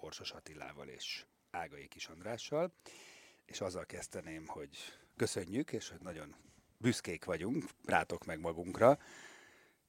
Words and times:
Borsos 0.00 0.30
Attilával 0.30 0.88
és 0.88 1.24
Ágai 1.50 1.88
Kis 1.88 2.06
Andrással, 2.06 2.72
és 3.44 3.60
azzal 3.60 3.86
kezdeném, 3.86 4.46
hogy 4.46 4.76
köszönjük, 5.16 5.72
és 5.72 5.88
hogy 5.88 6.00
nagyon 6.00 6.34
büszkék 6.76 7.24
vagyunk, 7.24 7.64
rátok 7.84 8.24
meg 8.24 8.40
magunkra. 8.40 8.98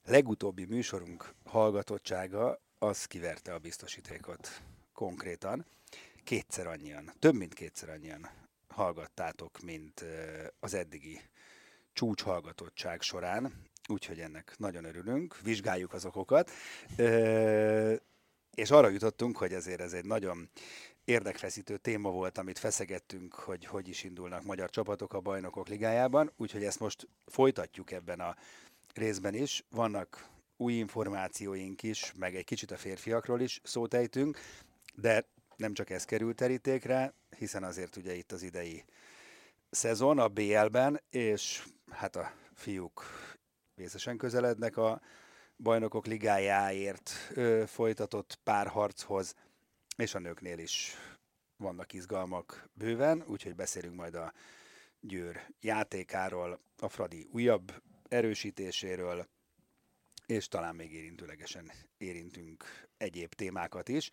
Legutóbbi 0.05 0.65
műsorunk 0.65 1.33
hallgatottsága 1.45 2.61
az 2.79 3.05
kiverte 3.05 3.53
a 3.53 3.59
biztosítékot 3.59 4.61
konkrétan. 4.93 5.65
Kétszer 6.23 6.67
annyian, 6.67 7.11
több 7.19 7.35
mint 7.35 7.53
kétszer 7.53 7.89
annyian 7.89 8.29
hallgattátok, 8.67 9.59
mint 9.59 10.05
az 10.59 10.73
eddigi 10.73 11.21
csúcs 11.93 12.21
hallgatottság 12.21 13.01
során, 13.01 13.53
úgyhogy 13.87 14.19
ennek 14.19 14.53
nagyon 14.57 14.85
örülünk, 14.85 15.41
vizsgáljuk 15.41 15.93
az 15.93 16.05
okokat, 16.05 16.51
és 18.55 18.71
arra 18.71 18.89
jutottunk, 18.89 19.37
hogy 19.37 19.53
ezért 19.53 19.81
ez 19.81 19.93
egy 19.93 20.05
nagyon 20.05 20.49
érdekfeszítő 21.05 21.77
téma 21.77 22.09
volt, 22.09 22.37
amit 22.37 22.59
feszegettünk, 22.59 23.33
hogy 23.33 23.65
hogy 23.65 23.87
is 23.87 24.03
indulnak 24.03 24.43
magyar 24.43 24.69
csapatok 24.69 25.13
a 25.13 25.19
bajnokok 25.19 25.67
ligájában, 25.67 26.31
úgyhogy 26.37 26.63
ezt 26.63 26.79
most 26.79 27.07
folytatjuk 27.25 27.91
ebben 27.91 28.19
a 28.19 28.35
részben 28.93 29.33
is. 29.33 29.63
Vannak 29.69 30.29
új 30.57 30.73
információink 30.73 31.83
is, 31.83 32.13
meg 32.15 32.35
egy 32.35 32.43
kicsit 32.43 32.71
a 32.71 32.77
férfiakról 32.77 33.41
is 33.41 33.61
szót 33.63 33.93
ejtünk, 33.93 34.37
de 34.95 35.25
nem 35.55 35.73
csak 35.73 35.89
ez 35.89 36.05
került 36.05 36.35
terítékre, 36.35 37.13
hiszen 37.37 37.63
azért 37.63 37.95
ugye 37.95 38.15
itt 38.15 38.31
az 38.31 38.41
idei 38.41 38.85
szezon 39.69 40.19
a 40.19 40.27
BL-ben, 40.27 41.01
és 41.09 41.63
hát 41.89 42.15
a 42.15 42.33
fiúk 42.53 43.03
vészesen 43.75 44.17
közelednek 44.17 44.77
a 44.77 45.01
bajnokok 45.61 46.05
ligájáért 46.05 47.11
ö, 47.33 47.63
folytatott 47.67 48.39
párharchoz, 48.43 49.35
és 49.97 50.15
a 50.15 50.19
nőknél 50.19 50.59
is 50.59 50.95
vannak 51.57 51.93
izgalmak 51.93 52.69
bőven, 52.73 53.23
úgyhogy 53.27 53.55
beszélünk 53.55 53.95
majd 53.95 54.15
a 54.15 54.33
Győr 54.99 55.41
játékáról, 55.59 56.59
a 56.77 56.89
Fradi 56.89 57.27
újabb 57.31 57.81
erősítéséről, 58.09 59.27
és 60.25 60.47
talán 60.47 60.75
még 60.75 60.93
érintőlegesen 60.93 61.71
érintünk 61.97 62.87
egyéb 62.97 63.33
témákat 63.33 63.89
is, 63.89 64.11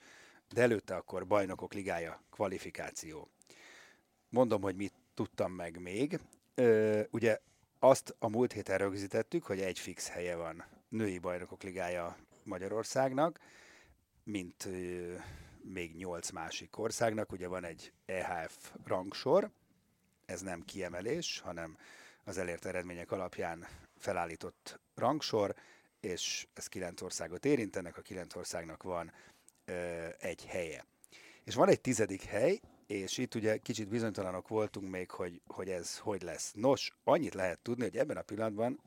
de 0.49 0.63
előtte 0.63 0.95
akkor 0.95 1.27
bajnokok 1.27 1.75
ligája 1.75 2.23
kvalifikáció. 2.31 3.29
Mondom, 4.29 4.63
hogy 4.63 4.77
mit 4.77 4.95
tudtam 5.15 5.53
meg 5.53 5.81
még. 5.81 6.21
Ö, 6.55 7.03
ugye 7.11 7.39
azt 7.79 8.15
a 8.19 8.29
múlt 8.29 8.53
héten 8.53 8.79
rögzítettük, 8.79 9.45
hogy 9.45 9.61
egy 9.61 9.79
fix 9.79 10.09
helye 10.09 10.37
van 10.37 10.65
női 10.89 11.19
bajnokok 11.19 11.63
ligája 11.63 12.17
Magyarországnak, 12.43 13.41
mint 14.25 14.69
még 15.63 15.97
nyolc 15.97 16.31
másik 16.31 16.79
országnak. 16.79 17.33
Ugye 17.33 17.47
van 17.49 17.65
egy 17.65 17.93
EHF 18.07 18.73
rangsor, 18.85 19.51
ez 20.27 20.41
nem 20.41 20.63
kiemelés, 20.63 21.41
hanem 21.41 21.79
az 22.25 22.39
elért 22.39 22.65
eredmények 22.65 23.13
alapján 23.13 23.67
felállított 23.97 24.81
rangsor, 24.95 25.55
és 26.01 26.47
ez 26.55 26.67
kilenc 26.67 27.01
országot 27.01 27.45
érintenek, 27.45 27.97
a 27.97 28.03
kilenc 28.03 28.35
országnak 28.35 28.83
van 28.83 29.13
ö, 29.65 30.07
egy 30.19 30.45
helye. 30.47 30.85
És 31.45 31.55
van 31.55 31.69
egy 31.69 31.81
tizedik 31.81 32.23
hely, 32.23 32.61
és 32.87 33.19
itt 33.19 33.35
ugye 33.35 33.57
kicsit 33.57 33.89
bizonytalanok 33.89 34.49
voltunk 34.49 34.91
még, 34.91 35.11
hogy, 35.11 35.41
hogy 35.47 35.69
ez 35.69 35.99
hogy 35.99 36.23
lesz. 36.23 36.53
Nos, 36.55 36.93
annyit 37.05 37.35
lehet 37.35 37.59
tudni, 37.59 37.83
hogy 37.83 37.97
ebben 37.97 38.17
a 38.17 38.23
pillanatban, 38.23 38.81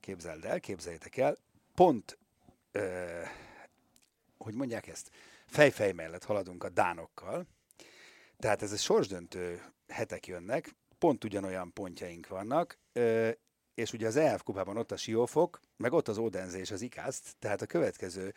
képzeld 0.00 0.44
el, 0.44 0.60
képzeljétek 0.60 1.16
el, 1.16 1.36
pont, 1.74 2.18
ö, 2.72 3.06
hogy 4.38 4.54
mondják 4.54 4.86
ezt, 4.86 5.10
fejfej 5.46 5.92
mellett 5.92 6.24
haladunk 6.24 6.64
a 6.64 6.68
dánokkal, 6.68 7.46
tehát 8.38 8.62
ez 8.62 8.72
a 8.72 8.76
sorsdöntő 8.76 9.62
hetek 9.88 10.26
jönnek, 10.26 10.74
pont 10.98 11.24
ugyanolyan 11.24 11.72
pontjaink 11.72 12.28
vannak, 12.28 12.78
ö, 12.92 13.30
és 13.74 13.92
ugye 13.92 14.06
az 14.06 14.16
EF 14.16 14.42
kupában 14.42 14.76
ott 14.76 14.92
a 14.92 14.96
Siófok, 14.96 15.60
meg 15.76 15.92
ott 15.92 16.08
az 16.08 16.18
Odense 16.18 16.58
és 16.58 16.70
az 16.70 16.82
Ikászt, 16.82 17.36
tehát 17.38 17.62
a 17.62 17.66
következő 17.66 18.34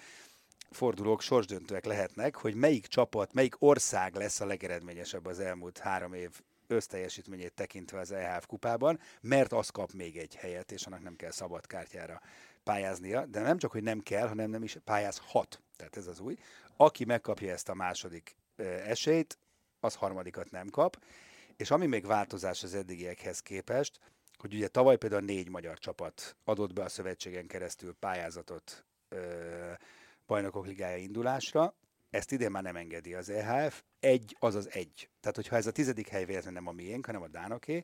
fordulók 0.69 1.21
sorsdöntőek 1.21 1.85
lehetnek, 1.85 2.35
hogy 2.35 2.55
melyik 2.55 2.87
csapat, 2.87 3.33
melyik 3.33 3.55
ország 3.59 4.15
lesz 4.15 4.39
a 4.39 4.45
legeredményesebb 4.45 5.25
az 5.25 5.39
elmúlt 5.39 5.77
három 5.77 6.13
év 6.13 6.41
összteljesítményét 6.71 7.53
tekintve 7.53 7.99
az 7.99 8.11
EHF 8.11 8.45
kupában, 8.45 8.99
mert 9.21 9.53
az 9.53 9.69
kap 9.69 9.91
még 9.91 10.17
egy 10.17 10.35
helyet, 10.35 10.71
és 10.71 10.85
annak 10.85 11.03
nem 11.03 11.15
kell 11.15 11.31
szabad 11.31 11.67
kártyára 11.67 12.21
pályáznia, 12.63 13.25
de 13.25 13.41
nem 13.41 13.57
csak, 13.57 13.71
hogy 13.71 13.83
nem 13.83 13.99
kell, 13.99 14.27
hanem 14.27 14.49
nem 14.49 14.63
is 14.63 14.77
pályázhat. 14.83 15.61
Tehát 15.75 15.97
ez 15.97 16.07
az 16.07 16.19
új. 16.19 16.35
Aki 16.77 17.05
megkapja 17.05 17.51
ezt 17.51 17.69
a 17.69 17.73
második 17.73 18.35
esélyt, 18.85 19.37
az 19.79 19.95
harmadikat 19.95 20.51
nem 20.51 20.69
kap. 20.69 21.03
És 21.57 21.71
ami 21.71 21.85
még 21.85 22.05
változás 22.05 22.63
az 22.63 22.73
eddigiekhez 22.73 23.39
képest, 23.39 23.99
hogy 24.37 24.53
ugye 24.53 24.67
tavaly 24.67 24.97
például 24.97 25.21
négy 25.21 25.49
magyar 25.49 25.79
csapat 25.79 26.35
adott 26.43 26.73
be 26.73 26.83
a 26.83 26.89
szövetségen 26.89 27.47
keresztül 27.47 27.93
pályázatot 27.99 28.85
ö, 29.09 29.71
bajnokok 30.27 30.65
ligája 30.65 30.97
indulásra, 30.97 31.75
ezt 32.11 32.31
idén 32.31 32.51
már 32.51 32.63
nem 32.63 32.75
engedi 32.75 33.13
az 33.13 33.29
EHF, 33.29 33.81
egy 33.99 34.35
az 34.39 34.55
az 34.55 34.69
egy. 34.71 35.09
Tehát, 35.19 35.35
hogyha 35.35 35.55
ez 35.55 35.67
a 35.67 35.71
tizedik 35.71 36.07
hely 36.07 36.25
véletlenül 36.25 36.59
nem 36.59 36.67
a 36.67 36.75
miénk, 36.75 37.05
hanem 37.05 37.21
a 37.21 37.27
Dánoké, 37.27 37.83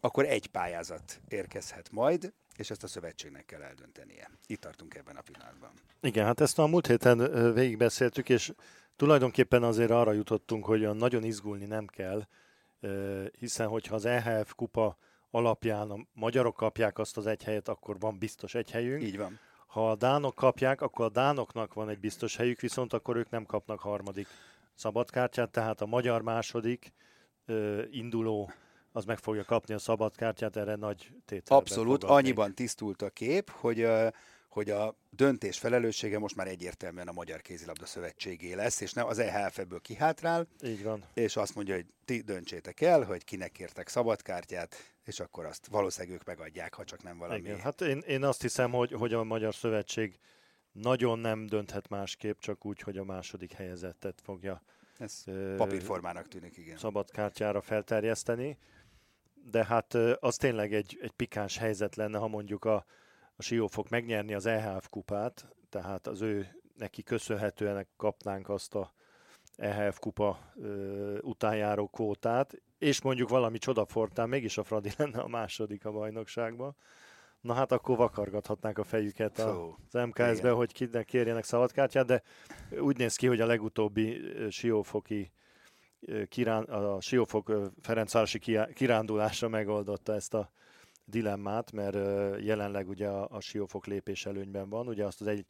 akkor 0.00 0.24
egy 0.24 0.46
pályázat 0.46 1.20
érkezhet 1.28 1.90
majd, 1.90 2.32
és 2.56 2.70
ezt 2.70 2.82
a 2.82 2.86
szövetségnek 2.86 3.44
kell 3.44 3.62
eldöntenie. 3.62 4.30
Itt 4.46 4.60
tartunk 4.60 4.94
ebben 4.94 5.16
a 5.16 5.20
pillanatban. 5.20 5.70
Igen, 6.00 6.24
hát 6.24 6.40
ezt 6.40 6.58
a 6.58 6.66
múlt 6.66 6.86
héten 6.86 7.52
végigbeszéltük, 7.54 8.28
és 8.28 8.52
tulajdonképpen 8.96 9.62
azért 9.62 9.90
arra 9.90 10.12
jutottunk, 10.12 10.64
hogy 10.64 10.80
olyan 10.80 10.96
nagyon 10.96 11.24
izgulni 11.24 11.64
nem 11.64 11.86
kell, 11.86 12.26
hiszen 13.38 13.68
hogyha 13.68 13.94
az 13.94 14.04
EHF 14.04 14.54
kupa 14.54 14.96
alapján 15.30 15.90
a 15.90 16.06
magyarok 16.12 16.56
kapják 16.56 16.98
azt 16.98 17.16
az 17.16 17.26
egy 17.26 17.42
helyet, 17.42 17.68
akkor 17.68 17.98
van 17.98 18.18
biztos 18.18 18.54
egy 18.54 18.70
helyünk. 18.70 19.02
Így 19.02 19.16
van. 19.16 19.38
Ha 19.70 19.90
a 19.90 19.94
dánok 19.94 20.34
kapják, 20.34 20.80
akkor 20.80 21.04
a 21.04 21.08
dánoknak 21.08 21.74
van 21.74 21.88
egy 21.88 21.98
biztos 21.98 22.36
helyük, 22.36 22.60
viszont 22.60 22.92
akkor 22.92 23.16
ők 23.16 23.30
nem 23.30 23.44
kapnak 23.44 23.80
harmadik 23.80 24.26
szabadkártyát, 24.74 25.50
tehát 25.50 25.80
a 25.80 25.86
magyar 25.86 26.22
második 26.22 26.92
ö, 27.46 27.82
induló 27.90 28.52
az 28.92 29.04
meg 29.04 29.18
fogja 29.18 29.44
kapni 29.44 29.74
a 29.74 29.78
szabadkártyát, 29.78 30.56
erre 30.56 30.74
nagy 30.74 31.12
tétel. 31.24 31.56
Abszolút, 31.56 32.04
annyiban 32.04 32.54
tisztult 32.54 33.02
a 33.02 33.10
kép, 33.10 33.50
hogy 33.50 33.86
hogy 34.50 34.70
a 34.70 34.94
döntés 35.10 35.58
felelőssége 35.58 36.18
most 36.18 36.36
már 36.36 36.46
egyértelműen 36.46 37.08
a 37.08 37.12
Magyar 37.12 37.40
Kézilabda 37.40 37.86
Szövetségé 37.86 38.52
lesz, 38.52 38.80
és 38.80 38.92
nem 38.92 39.06
az 39.06 39.18
EHF 39.18 39.58
ebből 39.58 39.80
kihátrál. 39.80 40.46
Így 40.62 40.82
van. 40.82 41.04
És 41.14 41.36
azt 41.36 41.54
mondja, 41.54 41.74
hogy 41.74 41.86
ti 42.04 42.20
döntsétek 42.20 42.80
el, 42.80 43.02
hogy 43.02 43.24
kinek 43.24 43.52
kértek 43.52 43.88
szabadkártyát, 43.88 44.76
és 45.10 45.20
akkor 45.20 45.44
azt 45.44 45.66
valószínűleg 45.66 46.16
ők 46.16 46.24
megadják, 46.24 46.74
ha 46.74 46.84
csak 46.84 47.02
nem 47.02 47.18
valami. 47.18 47.38
Igen, 47.38 47.60
hát 47.60 47.80
én, 47.80 47.98
én 47.98 48.24
azt 48.24 48.42
hiszem, 48.42 48.70
hogy, 48.70 48.92
hogy 48.92 49.14
a 49.14 49.24
Magyar 49.24 49.54
Szövetség 49.54 50.18
nagyon 50.72 51.18
nem 51.18 51.46
dönthet 51.46 51.88
másképp, 51.88 52.38
csak 52.38 52.66
úgy, 52.66 52.80
hogy 52.80 52.98
a 52.98 53.04
második 53.04 53.52
helyezettet 53.52 54.20
fogja 54.20 54.62
Ez 54.98 55.24
papírformának 55.56 56.28
tűnik, 56.28 56.56
igen. 56.56 56.76
Szabadkártyára 56.76 57.60
felterjeszteni. 57.60 58.58
De 59.50 59.64
hát 59.64 59.94
az 60.20 60.36
tényleg 60.36 60.74
egy, 60.74 60.98
egy 61.02 61.10
pikáns 61.12 61.58
helyzet 61.58 61.96
lenne, 61.96 62.18
ha 62.18 62.28
mondjuk 62.28 62.64
a, 62.64 62.84
a 63.36 63.42
Siófok 63.42 63.88
megnyerni 63.88 64.34
az 64.34 64.46
EHF 64.46 64.88
kupát, 64.88 65.46
tehát 65.68 66.06
az 66.06 66.20
ő 66.20 66.62
neki 66.76 67.02
köszönhetően 67.02 67.86
kapnánk 67.96 68.48
azt 68.48 68.74
a 68.74 68.92
EHF 69.56 69.98
kupa 69.98 70.52
ö, 70.56 71.18
utánjáró 71.18 71.88
kvótát, 71.88 72.62
és 72.80 73.02
mondjuk 73.02 73.28
valami 73.28 73.58
csodafortán 73.58 74.28
mégis 74.28 74.58
a 74.58 74.62
Fradi 74.62 74.90
lenne 74.96 75.20
a 75.20 75.28
második 75.28 75.84
a 75.84 75.92
bajnokságban, 75.92 76.76
na 77.40 77.54
hát 77.54 77.72
akkor 77.72 77.96
vakargathatnák 77.96 78.78
a 78.78 78.84
fejüket 78.84 79.38
a, 79.38 79.76
az 79.92 80.06
MKS-be, 80.06 80.50
hogy 80.50 80.72
kinek 80.72 81.04
kérjenek 81.04 81.44
szabadkártyát, 81.44 82.06
de 82.06 82.22
úgy 82.78 82.96
néz 82.96 83.16
ki, 83.16 83.26
hogy 83.26 83.40
a 83.40 83.46
legutóbbi 83.46 84.20
siófoki 84.50 85.32
kirán, 86.28 86.64
a 86.64 87.00
Siófok 87.00 87.52
Ferencvárosi 87.80 88.38
kirándulásra 88.74 89.48
megoldotta 89.48 90.14
ezt 90.14 90.34
a 90.34 90.50
dilemmát, 91.04 91.72
mert 91.72 91.94
jelenleg 92.42 92.88
ugye 92.88 93.08
a, 93.08 93.28
a 93.30 93.40
Siófok 93.40 93.86
lépés 93.86 94.26
előnyben 94.26 94.68
van, 94.68 94.88
ugye 94.88 95.04
azt 95.04 95.20
az 95.20 95.26
egy 95.26 95.46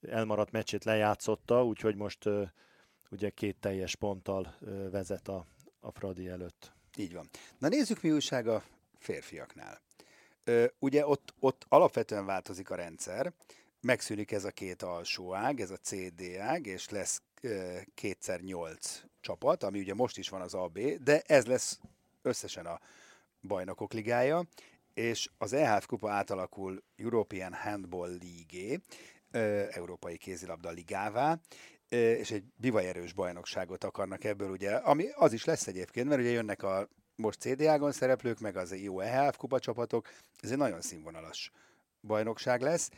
elmaradt 0.00 0.50
meccsét 0.50 0.84
lejátszotta, 0.84 1.64
úgyhogy 1.64 1.96
most 1.96 2.28
ugye 3.10 3.30
két 3.30 3.56
teljes 3.60 3.94
ponttal 3.96 4.54
vezet 4.90 5.28
a, 5.28 5.46
a 5.82 5.90
Fradi 5.90 6.28
előtt. 6.28 6.72
Így 6.96 7.14
van. 7.14 7.28
Na 7.58 7.68
nézzük, 7.68 8.02
mi 8.02 8.10
újság 8.10 8.46
a 8.46 8.64
férfiaknál. 8.98 9.80
Ö, 10.44 10.66
ugye 10.78 11.06
ott, 11.06 11.34
ott 11.38 11.66
alapvetően 11.68 12.26
változik 12.26 12.70
a 12.70 12.74
rendszer, 12.74 13.32
megszűnik 13.80 14.32
ez 14.32 14.44
a 14.44 14.50
két 14.50 14.82
alsó 14.82 15.34
ág, 15.34 15.60
ez 15.60 15.70
a 15.70 15.76
CD 15.76 16.36
ág, 16.38 16.66
és 16.66 16.88
lesz 16.88 17.22
ö, 17.40 17.78
kétszer 17.94 18.40
nyolc 18.40 19.02
csapat, 19.20 19.62
ami 19.62 19.78
ugye 19.78 19.94
most 19.94 20.18
is 20.18 20.28
van 20.28 20.40
az 20.40 20.54
AB, 20.54 20.78
de 20.78 21.20
ez 21.20 21.46
lesz 21.46 21.80
összesen 22.22 22.66
a 22.66 22.80
bajnokok 23.40 23.92
ligája, 23.92 24.44
és 24.94 25.28
az 25.38 25.52
EHF 25.52 25.86
kupa 25.86 26.10
átalakul 26.10 26.82
European 26.96 27.54
Handball 27.54 28.18
League, 28.20 28.80
Európai 29.70 30.16
Kézilabda 30.16 30.70
Ligává, 30.70 31.40
és 31.92 32.30
egy 32.30 32.44
bivajerős 32.56 33.12
bajnokságot 33.12 33.84
akarnak 33.84 34.24
ebből, 34.24 34.50
ugye, 34.50 34.74
ami 34.74 35.08
az 35.14 35.32
is 35.32 35.44
lesz 35.44 35.66
egyébként, 35.66 36.08
mert 36.08 36.20
ugye 36.20 36.30
jönnek 36.30 36.62
a 36.62 36.88
most 37.16 37.40
CDA-gon 37.40 37.92
szereplők, 37.92 38.40
meg 38.40 38.56
az 38.56 38.80
jó 38.80 39.00
EHF 39.00 39.36
kupa 39.36 39.58
csapatok, 39.58 40.08
ez 40.40 40.50
egy 40.50 40.56
nagyon 40.56 40.80
színvonalas 40.80 41.52
bajnokság 42.00 42.60
lesz. 42.60 42.90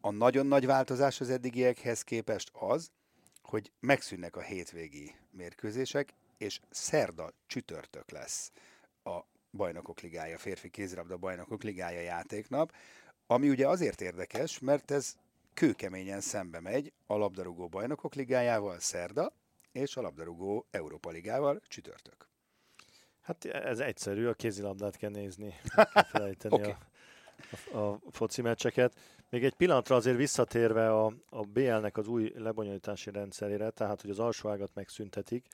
A 0.00 0.10
nagyon 0.10 0.46
nagy 0.46 0.66
változás 0.66 1.20
az 1.20 1.30
eddigiekhez 1.30 2.02
képest 2.02 2.50
az, 2.52 2.90
hogy 3.42 3.72
megszűnnek 3.80 4.36
a 4.36 4.40
hétvégi 4.40 5.14
mérkőzések, 5.30 6.14
és 6.38 6.60
szerda 6.70 7.32
csütörtök 7.46 8.10
lesz 8.10 8.50
a 9.04 9.18
Bajnokok 9.50 10.00
Ligája, 10.00 10.38
férfi 10.38 10.68
kézilabda 10.68 11.16
Bajnokok 11.16 11.62
Ligája 11.62 12.00
játéknap, 12.00 12.72
ami 13.26 13.48
ugye 13.48 13.68
azért 13.68 14.00
érdekes, 14.00 14.58
mert 14.58 14.90
ez 14.90 15.14
kőkeményen 15.58 16.20
szembe 16.20 16.60
megy 16.60 16.92
a 17.06 17.16
labdarúgó 17.16 17.68
Bajnokok 17.68 18.14
Ligájával 18.14 18.78
szerda, 18.78 19.32
és 19.72 19.96
a 19.96 20.00
labdarúgó 20.00 20.66
Európa 20.70 21.10
Ligával 21.10 21.60
csütörtök. 21.68 22.28
Hát 23.20 23.44
ez 23.44 23.78
egyszerű, 23.78 24.26
a 24.26 24.34
kézilabdát 24.34 24.96
kell 24.96 25.10
nézni, 25.10 25.54
kell 25.92 26.02
felejteni 26.02 26.54
okay. 26.54 26.74
a, 27.72 27.78
a, 27.78 27.92
a 27.92 27.98
foci 28.10 28.42
meccseket. 28.42 28.94
Még 29.28 29.44
egy 29.44 29.54
pillanatra 29.54 29.96
azért 29.96 30.16
visszatérve 30.16 30.92
a, 30.92 31.12
a 31.28 31.40
BL-nek 31.40 31.96
az 31.96 32.08
új 32.08 32.32
lebonyolítási 32.36 33.10
rendszerére, 33.10 33.70
tehát 33.70 34.00
hogy 34.00 34.10
az 34.10 34.18
alsó 34.18 34.48
ágat 34.48 34.74
megszüntetik, 34.74 35.46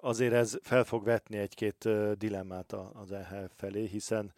azért 0.00 0.32
ez 0.32 0.58
fel 0.62 0.84
fog 0.84 1.04
vetni 1.04 1.36
egy-két 1.36 1.88
dilemmát 2.18 2.72
az 2.72 3.12
EHF 3.12 3.52
felé, 3.56 3.86
hiszen 3.86 4.34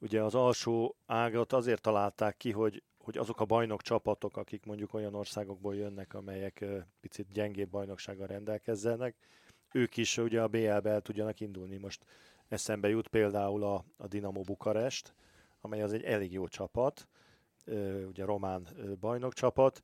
ugye 0.00 0.22
az 0.22 0.34
alsó 0.34 0.96
ágat 1.06 1.52
azért 1.52 1.80
találták 1.80 2.36
ki, 2.36 2.52
hogy, 2.52 2.82
hogy 3.06 3.18
azok 3.18 3.40
a 3.40 3.44
bajnok 3.44 3.82
csapatok, 3.82 4.36
akik 4.36 4.64
mondjuk 4.64 4.94
olyan 4.94 5.14
országokból 5.14 5.76
jönnek, 5.76 6.14
amelyek 6.14 6.64
picit 7.00 7.32
gyengébb 7.32 7.70
bajnoksággal 7.70 8.26
rendelkezzenek, 8.26 9.16
ők 9.72 9.96
is 9.96 10.18
ugye 10.18 10.42
a 10.42 10.48
BL-be 10.48 10.90
el 10.90 11.00
tudjanak 11.00 11.40
indulni. 11.40 11.76
Most 11.76 12.04
eszembe 12.48 12.88
jut 12.88 13.08
például 13.08 13.64
a, 13.64 13.84
a 13.96 14.06
Dinamo 14.06 14.40
Bukarest, 14.40 15.14
amely 15.60 15.82
az 15.82 15.92
egy 15.92 16.02
elég 16.02 16.32
jó 16.32 16.48
csapat, 16.48 17.08
ugye 18.06 18.24
román 18.24 18.68
bajnokcsapat. 19.00 19.82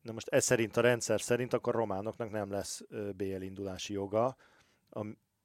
Na 0.00 0.12
most 0.12 0.28
ez 0.28 0.44
szerint 0.44 0.76
a 0.76 0.80
rendszer 0.80 1.20
szerint 1.20 1.52
akkor 1.52 1.74
románoknak 1.74 2.30
nem 2.30 2.50
lesz 2.50 2.82
BL 3.16 3.40
indulási 3.40 3.92
joga, 3.92 4.36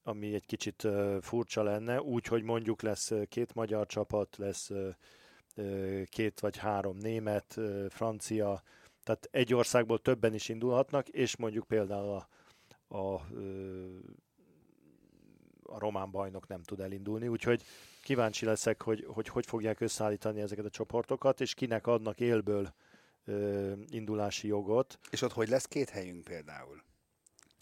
ami 0.03 0.33
egy 0.33 0.45
kicsit 0.45 0.87
furcsa 1.21 1.63
lenne, 1.63 2.01
úgyhogy 2.01 2.43
mondjuk 2.43 2.81
lesz 2.81 3.11
két 3.29 3.53
magyar 3.53 3.85
csapat, 3.85 4.37
lesz 4.37 4.71
két 6.05 6.39
vagy 6.39 6.57
három 6.57 6.97
német, 6.97 7.57
francia, 7.89 8.61
tehát 9.03 9.27
egy 9.31 9.53
országból 9.53 9.99
többen 9.99 10.33
is 10.33 10.49
indulhatnak, 10.49 11.07
és 11.07 11.35
mondjuk 11.35 11.67
például 11.67 12.09
a, 12.09 12.27
a, 12.97 13.13
a 15.63 15.79
román 15.79 16.11
bajnok 16.11 16.47
nem 16.47 16.63
tud 16.63 16.79
elindulni, 16.79 17.27
úgyhogy 17.27 17.63
kíváncsi 18.03 18.45
leszek, 18.45 18.81
hogy, 18.81 19.05
hogy 19.07 19.27
hogy 19.27 19.45
fogják 19.45 19.79
összeállítani 19.79 20.41
ezeket 20.41 20.65
a 20.65 20.69
csoportokat, 20.69 21.41
és 21.41 21.53
kinek 21.53 21.87
adnak 21.87 22.19
élből 22.19 22.73
indulási 23.89 24.47
jogot. 24.47 24.99
És 25.09 25.21
ott 25.21 25.33
hogy 25.33 25.49
lesz 25.49 25.65
két 25.65 25.89
helyünk 25.89 26.23
például? 26.23 26.86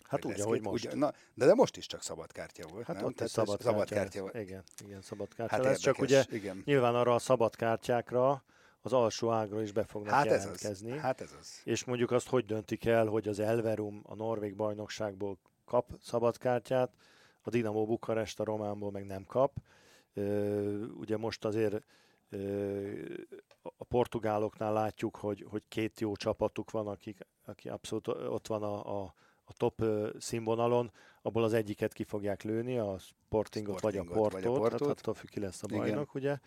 Hát 0.08 0.26
úgy, 0.26 0.40
ahogy 0.40 0.62
most. 0.62 0.88
Úgy, 0.88 0.98
na, 0.98 1.14
de, 1.34 1.46
de 1.46 1.54
most 1.54 1.78
is 1.78 1.86
csak 1.86 2.02
szabad 2.02 2.32
kártya 2.32 2.68
volt, 2.68 2.86
Hát 2.86 2.96
nem? 2.96 3.06
ott 3.06 3.16
Tehát 3.16 3.32
szabad, 3.32 3.62
szabad 3.62 3.90
kártya, 3.90 3.96
kártya 3.96 4.22
volt. 4.22 4.36
Igen, 4.36 4.64
igen, 4.86 5.02
szabad 5.02 5.34
kártya 5.34 5.56
hát 5.56 5.64
lesz. 5.64 5.68
Érdekes, 5.68 5.84
csak 5.84 6.00
ugye 6.00 6.26
igen. 6.38 6.62
nyilván 6.66 6.96
arra 6.96 7.14
a 7.14 7.20
szabad 7.20 7.56
kártyákra 7.56 8.44
az 8.82 8.94
alsó 8.94 9.32
ágra 9.32 9.62
is 9.62 9.72
be 9.72 9.84
fognak 9.84 10.14
hát 10.14 10.26
jelentkezni. 10.26 10.92
Ez 10.92 10.98
az. 10.98 11.02
Hát 11.02 11.22
ez 11.22 11.36
az. 11.40 11.62
És 11.64 11.84
mondjuk 11.84 12.12
azt 12.12 12.28
hogy 12.28 12.46
döntik 12.46 12.86
el, 12.86 13.06
hogy 13.06 13.28
az 13.28 13.40
Elverum 13.40 14.02
a 14.04 14.16
Norvég 14.16 14.56
bajnokságból 14.56 15.38
kap 15.66 15.92
szabad 16.02 16.38
kártyát, 16.38 16.92
a 17.42 17.50
Dinamo 17.50 17.86
Bukarest 17.86 18.40
a 18.40 18.44
Románból 18.44 18.92
meg 18.92 19.06
nem 19.06 19.26
kap. 19.26 19.58
Ugye 20.98 21.18
most 21.18 21.46
azért 21.46 21.84
a 23.78 23.84
portugáloknál 23.84 24.74
látjuk, 24.74 25.16
hogy, 25.16 25.46
hogy 25.50 25.64
két 25.68 26.00
jó 26.00 26.16
csapatuk 26.16 26.72
van, 26.72 26.88
akik, 26.88 27.18
aki 27.46 27.70
abszolút 27.70 28.08
ott 28.08 28.48
van 28.48 28.64
a, 28.64 29.02
a, 29.02 29.14
a 29.46 29.54
top 29.54 29.84
színvonalon, 30.20 30.92
abból 31.22 31.44
az 31.44 31.54
egyiket 31.54 31.94
ki 31.94 32.04
fogják 32.04 32.44
lőni, 32.44 32.78
a 32.78 32.98
Sportingot, 32.98 33.78
Sportingot 33.78 33.82
vagy 33.82 33.96
a 33.98 34.04
Portót, 34.04 34.32
vagy 34.32 34.46
a 34.46 34.60
Portót. 34.60 34.88
hát 34.88 35.00
attól 35.00 35.14
függ, 35.14 35.30
ki 35.30 35.40
lesz 35.40 35.64
a 35.64 35.68
bajnok, 35.68 35.88
Igen. 35.90 36.08
ugye. 36.14 36.38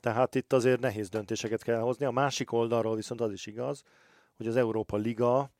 Tehát 0.00 0.34
itt 0.34 0.52
azért 0.52 0.80
nehéz 0.80 1.08
döntéseket 1.08 1.62
kell 1.62 1.78
hozni. 1.78 2.04
A 2.04 2.10
másik 2.10 2.52
oldalról 2.52 2.94
viszont 2.94 3.20
az 3.20 3.32
is 3.32 3.46
igaz, 3.46 3.82
hogy 4.36 4.46
az 4.46 4.56
Európa 4.56 4.96
Liga 4.96 5.50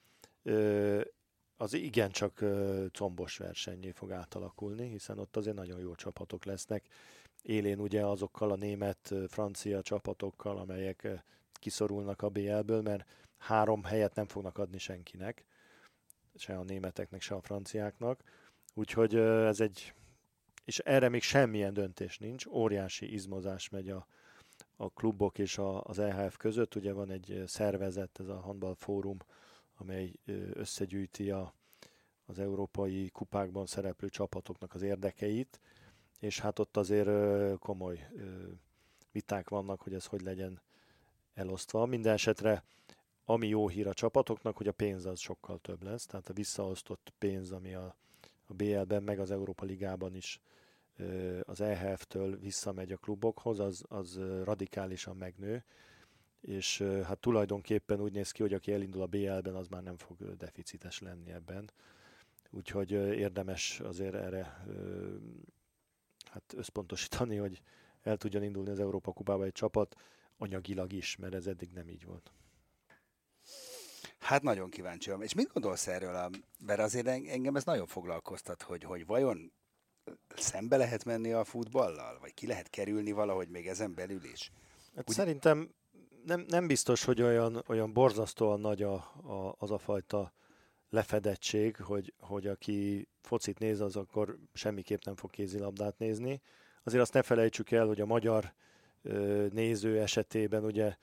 az 1.57 1.73
igencsak 1.73 2.45
combos 2.93 3.37
versenyé 3.37 3.91
fog 3.91 4.13
átalakulni, 4.13 4.89
hiszen 4.89 5.19
ott 5.19 5.37
azért 5.37 5.57
nagyon 5.57 5.81
jó 5.81 5.95
csapatok 5.95 6.45
lesznek. 6.45 6.85
Élén 7.43 7.81
ugye 7.81 8.07
azokkal 8.07 8.51
a 8.51 8.57
német, 8.57 9.15
francia 9.29 9.83
csapatokkal, 9.83 10.59
amelyek 10.59 11.09
kiszorulnak 11.53 12.23
a 12.23 12.29
BL-ből, 12.29 12.83
mert 12.83 13.07
három 13.39 13.85
helyet 13.85 14.15
nem 14.15 14.27
fognak 14.27 14.59
adni 14.59 14.79
senkinek, 14.79 15.45
se 16.41 16.59
a 16.59 16.63
németeknek, 16.63 17.21
se 17.21 17.35
a 17.35 17.41
franciáknak. 17.41 18.23
Úgyhogy 18.75 19.17
ez 19.17 19.61
egy, 19.61 19.95
és 20.65 20.79
erre 20.79 21.09
még 21.09 21.23
semmilyen 21.23 21.73
döntés 21.73 22.19
nincs, 22.19 22.47
óriási 22.47 23.13
izmozás 23.13 23.69
megy 23.69 23.89
a, 23.89 24.07
a 24.77 24.91
klubok 24.91 25.39
és 25.39 25.59
a, 25.59 25.83
az 25.83 25.99
EHF 25.99 26.37
között. 26.37 26.75
Ugye 26.75 26.93
van 26.93 27.11
egy 27.11 27.43
szervezet, 27.47 28.21
ez 28.21 28.29
a 28.29 28.41
Handball 28.41 28.75
Fórum, 28.75 29.17
amely 29.75 30.13
összegyűjti 30.53 31.31
a, 31.31 31.55
az 32.25 32.39
európai 32.39 33.09
kupákban 33.09 33.67
szereplő 33.67 34.09
csapatoknak 34.09 34.75
az 34.75 34.83
érdekeit, 34.83 35.61
és 36.21 36.41
hát 36.41 36.59
ott 36.59 36.77
azért 36.77 37.11
komoly 37.59 38.09
viták 39.13 39.49
vannak, 39.49 39.83
hogy 39.83 39.95
ez 39.95 40.07
hogy 40.07 40.21
legyen 40.21 40.61
elosztva. 41.35 41.87
Minden 41.87 42.13
esetre 42.13 42.65
ami 43.33 43.49
jó 43.49 43.69
hír 43.69 43.87
a 43.87 43.95
csapatoknak, 43.95 44.57
hogy 44.57 44.69
a 44.69 44.73
pénz 44.73 45.07
az 45.07 45.21
sokkal 45.21 45.59
több 45.59 45.83
lesz, 45.83 46.07
tehát 46.07 46.29
a 46.29 46.33
visszaosztott 46.33 47.13
pénz, 47.19 47.53
ami 47.53 47.75
a, 47.75 47.97
a 48.47 48.55
BL-ben, 48.55 49.03
meg 49.03 49.19
az 49.19 49.31
Európa 49.31 49.65
Ligában 49.65 50.15
is 50.15 50.41
az 51.43 51.61
EHF-től 51.61 52.39
visszamegy 52.39 52.93
a 52.93 52.97
klubokhoz, 52.97 53.61
az, 53.61 53.85
az 53.89 54.21
radikálisan 54.45 55.17
megnő, 55.17 55.65
és 56.41 56.79
hát 57.05 57.19
tulajdonképpen 57.19 58.01
úgy 58.01 58.13
néz 58.13 58.31
ki, 58.31 58.43
hogy 58.43 58.55
aki 58.55 58.73
elindul 58.73 59.03
a 59.03 59.07
BL-ben, 59.07 59.55
az 59.55 59.69
már 59.69 59.83
nem 59.83 59.97
fog 59.97 60.37
deficites 60.37 61.01
lenni 61.01 61.31
ebben. 61.33 61.71
Úgyhogy 62.51 62.91
érdemes 62.93 63.81
azért 63.81 64.15
erre 64.15 64.65
hát 66.25 66.55
összpontosítani, 66.57 67.37
hogy 67.37 67.63
el 68.03 68.17
tudjon 68.17 68.43
indulni 68.43 68.71
az 68.71 68.81
Európa 68.81 69.13
Kupába 69.13 69.45
egy 69.45 69.53
csapat, 69.53 69.97
anyagilag 70.39 70.93
is, 70.93 71.17
mert 71.17 71.35
ez 71.35 71.47
eddig 71.47 71.73
nem 71.73 71.89
így 71.89 72.05
volt. 72.05 72.33
Hát 74.31 74.43
nagyon 74.43 74.71
kíváncsi 74.71 75.11
vagyok. 75.11 75.25
És 75.25 75.35
mit 75.35 75.53
gondolsz 75.53 75.87
erről? 75.87 76.15
A, 76.15 76.31
mert 76.67 76.81
azért 76.81 77.07
engem 77.07 77.57
ez 77.57 77.65
nagyon 77.65 77.87
foglalkoztat, 77.87 78.63
hogy, 78.63 78.85
hogy 78.85 79.07
vajon 79.07 79.53
szembe 80.35 80.77
lehet 80.77 81.05
menni 81.05 81.33
a 81.33 81.45
futballal? 81.45 82.19
Vagy 82.21 82.35
ki 82.35 82.47
lehet 82.47 82.71
kerülni 82.71 83.13
valahogy 83.13 83.49
még 83.49 83.67
ezen 83.67 83.95
belül 83.95 84.25
is? 84.25 84.53
Hát 84.95 85.09
Úgy... 85.09 85.15
Szerintem 85.15 85.75
nem, 86.25 86.45
nem 86.49 86.67
biztos, 86.67 87.05
hogy 87.05 87.23
olyan, 87.23 87.65
olyan 87.67 87.93
borzasztóan 87.93 88.61
nagy 88.61 88.83
a, 88.83 88.95
a, 88.95 89.55
az 89.59 89.71
a 89.71 89.79
fajta 89.79 90.33
lefedettség, 90.89 91.77
hogy, 91.77 92.15
hogy 92.19 92.47
aki 92.47 93.09
focit 93.21 93.59
néz, 93.59 93.81
az 93.81 93.97
akkor 93.97 94.39
semmiképp 94.53 95.05
nem 95.05 95.17
fog 95.17 95.31
kézilabdát 95.31 95.99
nézni. 95.99 96.41
Azért 96.83 97.03
azt 97.03 97.13
ne 97.13 97.23
felejtsük 97.23 97.71
el, 97.71 97.87
hogy 97.87 98.01
a 98.01 98.07
magyar 98.07 98.53
ö, 99.03 99.47
néző 99.53 100.01
esetében 100.01 100.65
ugye 100.65 100.97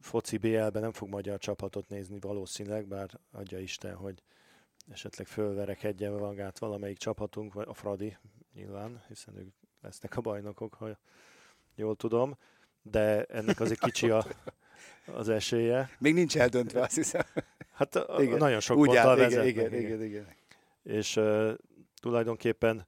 foci 0.00 0.36
BL-ben 0.36 0.82
nem 0.82 0.92
fog 0.92 1.08
magyar 1.08 1.38
csapatot 1.38 1.88
nézni 1.88 2.18
valószínűleg, 2.20 2.86
bár 2.86 3.20
adja 3.32 3.58
Isten, 3.58 3.94
hogy 3.94 4.22
esetleg 4.90 5.26
fölverekedjen 5.26 6.12
magát 6.12 6.58
valamelyik 6.58 6.98
csapatunk, 6.98 7.52
vagy 7.52 7.68
a 7.68 7.74
Fradi 7.74 8.16
nyilván, 8.54 9.02
hiszen 9.08 9.36
ők 9.36 9.54
lesznek 9.82 10.16
a 10.16 10.20
bajnokok, 10.20 10.74
ha 10.74 10.98
jól 11.74 11.96
tudom, 11.96 12.36
de 12.82 13.24
ennek 13.24 13.60
azért 13.60 13.80
kicsi 13.80 14.10
a, 14.10 14.26
az 15.06 15.28
esélye. 15.28 15.90
Még 15.98 16.14
nincs 16.14 16.36
eldöntve, 16.36 16.80
azt 16.80 16.94
hiszem. 16.94 17.22
Hát 17.72 18.04
igen. 18.18 18.38
nagyon 18.38 18.60
sok 18.60 18.76
Úgy 18.76 18.96
áll, 18.96 19.16
igen, 19.16 19.46
igen, 19.46 19.46
igen, 19.46 19.80
igen, 19.80 20.02
igen. 20.02 20.26
És 20.82 21.16
uh, 21.16 21.52
tulajdonképpen 22.00 22.86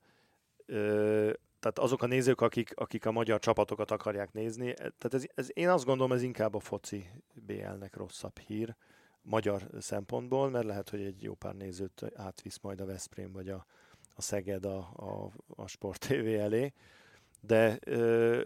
uh, 0.68 1.32
tehát 1.72 1.90
azok 1.90 2.02
a 2.02 2.06
nézők, 2.06 2.40
akik, 2.40 2.72
akik 2.74 3.06
a 3.06 3.12
magyar 3.12 3.38
csapatokat 3.38 3.90
akarják 3.90 4.32
nézni, 4.32 4.72
tehát 4.74 5.14
ez, 5.14 5.24
ez, 5.34 5.48
én 5.52 5.68
azt 5.68 5.84
gondolom, 5.84 6.12
ez 6.12 6.22
inkább 6.22 6.54
a 6.54 6.60
foci 6.60 7.10
BL-nek 7.34 7.96
rosszabb 7.96 8.38
hír 8.38 8.76
magyar 9.22 9.68
szempontból, 9.78 10.50
mert 10.50 10.64
lehet, 10.64 10.90
hogy 10.90 11.00
egy 11.00 11.22
jó 11.22 11.34
pár 11.34 11.54
nézőt 11.54 12.02
átvisz 12.14 12.58
majd 12.62 12.80
a 12.80 12.86
Veszprém 12.86 13.32
vagy 13.32 13.48
a, 13.48 13.66
a 14.14 14.22
Szeged 14.22 14.64
a, 14.64 14.76
a, 14.76 15.30
a 15.56 15.66
Sport 15.66 16.00
TV 16.08 16.26
elé, 16.26 16.72
de 17.40 17.78
ö, 17.84 18.42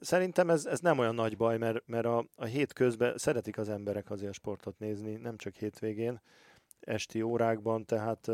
szerintem 0.00 0.50
ez, 0.50 0.66
ez 0.66 0.80
nem 0.80 0.98
olyan 0.98 1.14
nagy 1.14 1.36
baj, 1.36 1.58
mert, 1.58 1.86
mert 1.86 2.06
a, 2.06 2.26
a 2.36 2.44
hét 2.44 2.72
közben 2.72 3.18
szeretik 3.18 3.58
az 3.58 3.68
emberek 3.68 4.10
azért 4.10 4.30
a 4.30 4.34
sportot 4.34 4.78
nézni, 4.78 5.14
nem 5.14 5.36
csak 5.36 5.54
hétvégén, 5.54 6.20
esti 6.80 7.22
órákban, 7.22 7.84
tehát 7.84 8.30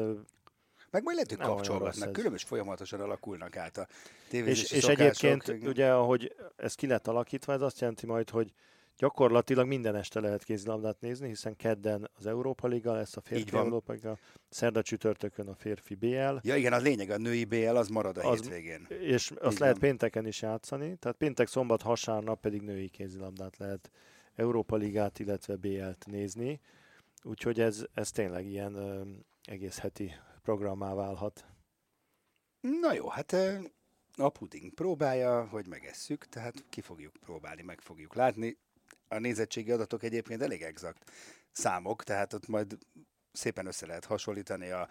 meg 0.92 1.02
majd 1.02 1.16
lehet, 1.16 1.30
hogy 1.30 1.38
kapcsolgatnak, 1.38 2.12
különös 2.12 2.42
folyamatosan 2.42 3.00
alakulnak 3.00 3.56
át 3.56 3.76
a 3.76 3.86
tévézési 4.28 4.76
És, 4.76 4.82
és 4.82 4.84
egyébként 4.84 5.48
ugye, 5.48 5.92
ahogy 5.92 6.34
ez 6.56 6.74
ki 6.74 6.86
lett 6.86 7.06
alakítva, 7.06 7.52
ez 7.52 7.60
azt 7.60 7.80
jelenti 7.80 8.06
majd, 8.06 8.30
hogy 8.30 8.52
gyakorlatilag 8.96 9.66
minden 9.66 9.96
este 9.96 10.20
lehet 10.20 10.44
kézilabdát 10.44 11.00
nézni, 11.00 11.28
hiszen 11.28 11.56
kedden 11.56 12.10
az 12.14 12.26
Európa 12.26 12.66
Liga 12.66 12.92
lesz, 12.92 13.16
a 13.16 13.20
férfi 13.20 13.56
Európa 13.56 13.92
Liga, 13.92 14.18
szerda 14.48 14.82
csütörtökön 14.82 15.48
a 15.48 15.54
férfi 15.54 15.94
BL. 15.94 16.36
Ja 16.42 16.56
igen, 16.56 16.72
a 16.72 16.78
lényeg, 16.78 17.10
a 17.10 17.16
női 17.16 17.44
BL 17.44 17.76
az 17.76 17.88
marad 17.88 18.16
a 18.16 18.30
az, 18.30 18.40
hétvégén. 18.40 18.86
És 19.00 19.30
azt 19.40 19.52
Így 19.52 19.60
lehet 19.60 19.78
van. 19.78 19.88
pénteken 19.88 20.26
is 20.26 20.42
játszani, 20.42 20.96
tehát 20.96 21.16
péntek, 21.16 21.48
szombat, 21.48 21.82
hasárnap 21.82 22.40
pedig 22.40 22.62
női 22.62 22.88
kézilabdát 22.88 23.56
lehet 23.56 23.90
Európa 24.34 24.76
Ligát, 24.76 25.18
illetve 25.18 25.56
BL-t 25.56 26.06
nézni. 26.06 26.60
Úgyhogy 27.22 27.60
ez, 27.60 27.84
ez 27.94 28.10
tényleg 28.10 28.46
ilyen 28.46 28.74
ö, 28.74 29.00
egész 29.44 29.78
heti 29.78 30.12
programmá 30.42 30.94
válhat. 30.94 31.44
Na 32.60 32.92
jó, 32.92 33.08
hát 33.08 33.36
a 34.16 34.28
puding 34.28 34.74
próbálja, 34.74 35.46
hogy 35.46 35.66
megesszük, 35.66 36.24
tehát 36.24 36.64
ki 36.68 36.80
fogjuk 36.80 37.16
próbálni, 37.20 37.62
meg 37.62 37.80
fogjuk 37.80 38.14
látni 38.14 38.58
a 39.08 39.18
nézettségi 39.18 39.72
adatok 39.72 40.02
egyébként 40.02 40.42
elég 40.42 40.62
exakt 40.62 41.10
számok, 41.52 42.04
tehát 42.04 42.32
ott 42.32 42.46
majd 42.46 42.78
szépen 43.32 43.66
össze 43.66 43.86
lehet 43.86 44.04
hasonlítani 44.04 44.70
a 44.70 44.88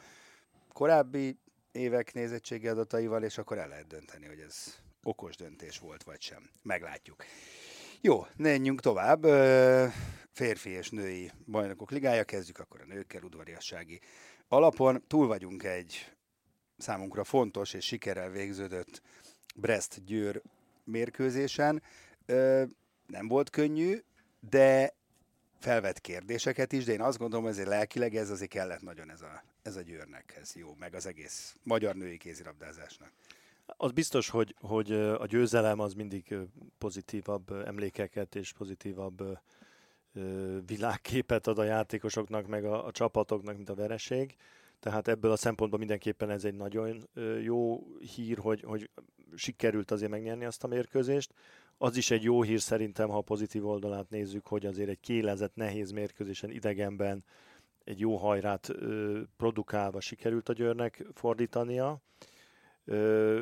korábbi 0.73 1.39
évek 1.71 2.13
nézettségi 2.13 2.67
adataival, 2.67 3.23
és 3.23 3.37
akkor 3.37 3.57
el 3.57 3.67
lehet 3.67 3.87
dönteni, 3.87 4.25
hogy 4.25 4.39
ez 4.39 4.79
okos 5.03 5.35
döntés 5.35 5.79
volt, 5.79 6.03
vagy 6.03 6.21
sem. 6.21 6.49
Meglátjuk. 6.63 7.23
Jó, 8.01 8.25
menjünk 8.35 8.81
tovább. 8.81 9.23
Férfi 10.31 10.69
és 10.69 10.89
női 10.89 11.31
bajnokok 11.45 11.91
ligája, 11.91 12.23
kezdjük 12.23 12.59
akkor 12.59 12.81
a 12.81 12.85
nőkkel 12.85 13.23
udvariassági 13.23 13.99
alapon. 14.51 15.03
Túl 15.07 15.27
vagyunk 15.27 15.63
egy 15.63 16.11
számunkra 16.77 17.23
fontos 17.23 17.73
és 17.73 17.85
sikerrel 17.85 18.29
végződött 18.29 19.01
Brest-Győr 19.55 20.41
mérkőzésen. 20.83 21.81
Nem 23.07 23.27
volt 23.27 23.49
könnyű, 23.49 24.03
de 24.49 24.93
felvet 25.59 25.99
kérdéseket 25.99 26.71
is, 26.71 26.83
de 26.83 26.91
én 26.91 27.01
azt 27.01 27.17
gondolom, 27.17 27.47
ezért 27.47 27.67
lelkileg 27.67 28.15
ez 28.15 28.29
azért 28.29 28.49
kellett 28.49 28.81
nagyon 28.81 29.09
ez 29.09 29.21
a, 29.21 29.43
ez 29.61 29.75
a 29.75 29.81
győrnek, 29.81 30.37
ez 30.41 30.55
jó, 30.55 30.75
meg 30.79 30.95
az 30.95 31.05
egész 31.05 31.55
magyar 31.63 31.95
női 31.95 32.17
kézilabdázásnak. 32.17 33.11
Az 33.65 33.91
biztos, 33.91 34.29
hogy, 34.29 34.55
hogy 34.59 34.91
a 34.91 35.25
győzelem 35.25 35.79
az 35.79 35.93
mindig 35.93 36.35
pozitívabb 36.77 37.51
emlékeket 37.51 38.35
és 38.35 38.53
pozitívabb 38.53 39.39
világképet 40.65 41.47
ad 41.47 41.57
a 41.57 41.63
játékosoknak, 41.63 42.47
meg 42.47 42.65
a, 42.65 42.85
a 42.85 42.91
csapatoknak, 42.91 43.55
mint 43.55 43.69
a 43.69 43.75
vereség. 43.75 44.35
Tehát 44.79 45.07
ebből 45.07 45.31
a 45.31 45.35
szempontból 45.35 45.79
mindenképpen 45.79 46.29
ez 46.29 46.45
egy 46.45 46.55
nagyon 46.55 47.09
jó 47.41 47.87
hír, 48.15 48.37
hogy, 48.37 48.61
hogy 48.61 48.89
sikerült 49.35 49.91
azért 49.91 50.11
megnyerni 50.11 50.45
azt 50.45 50.63
a 50.63 50.67
mérkőzést. 50.67 51.33
Az 51.77 51.97
is 51.97 52.11
egy 52.11 52.23
jó 52.23 52.41
hír 52.41 52.59
szerintem, 52.59 53.09
ha 53.09 53.17
a 53.17 53.21
pozitív 53.21 53.67
oldalát 53.67 54.09
nézzük, 54.09 54.47
hogy 54.47 54.65
azért 54.65 54.89
egy 54.89 54.99
kélezett, 54.99 55.55
nehéz 55.55 55.91
mérkőzésen 55.91 56.51
idegenben 56.51 57.23
egy 57.83 57.99
jó 57.99 58.15
hajrát 58.15 58.69
ö, 58.69 59.21
produkálva 59.37 59.99
sikerült 59.99 60.49
a 60.49 60.53
Győrnek 60.53 61.05
fordítania. 61.13 62.01
Ö, 62.85 63.41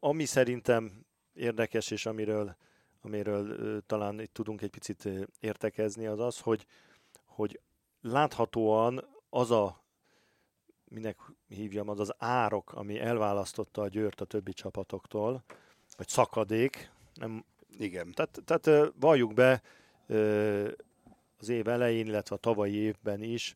ami 0.00 0.24
szerintem 0.24 1.06
érdekes, 1.32 1.90
és 1.90 2.06
amiről, 2.06 2.56
amiről 3.02 3.82
talán 3.86 4.20
itt 4.20 4.32
tudunk 4.32 4.62
egy 4.62 4.70
picit 4.70 5.08
értekezni, 5.40 6.06
az 6.06 6.20
az, 6.20 6.38
hogy, 6.38 6.66
hogy 7.24 7.60
láthatóan 8.00 9.08
az 9.30 9.50
a 9.50 9.80
minek 10.84 11.18
hívjam, 11.48 11.88
az 11.88 12.00
az 12.00 12.14
árok, 12.18 12.72
ami 12.72 12.98
elválasztotta 12.98 13.82
a 13.82 13.88
Győrt 13.88 14.20
a 14.20 14.24
többi 14.24 14.52
csapatoktól, 14.52 15.42
vagy 15.96 16.08
szakadék, 16.08 16.90
nem, 17.14 17.44
Igen. 17.78 18.12
Tehát, 18.12 18.42
tehát 18.44 18.92
valljuk 19.00 19.34
be, 19.34 19.62
az 21.38 21.48
év 21.48 21.68
elején, 21.68 22.06
illetve 22.06 22.34
a 22.34 22.38
tavalyi 22.38 22.74
évben 22.74 23.22
is, 23.22 23.54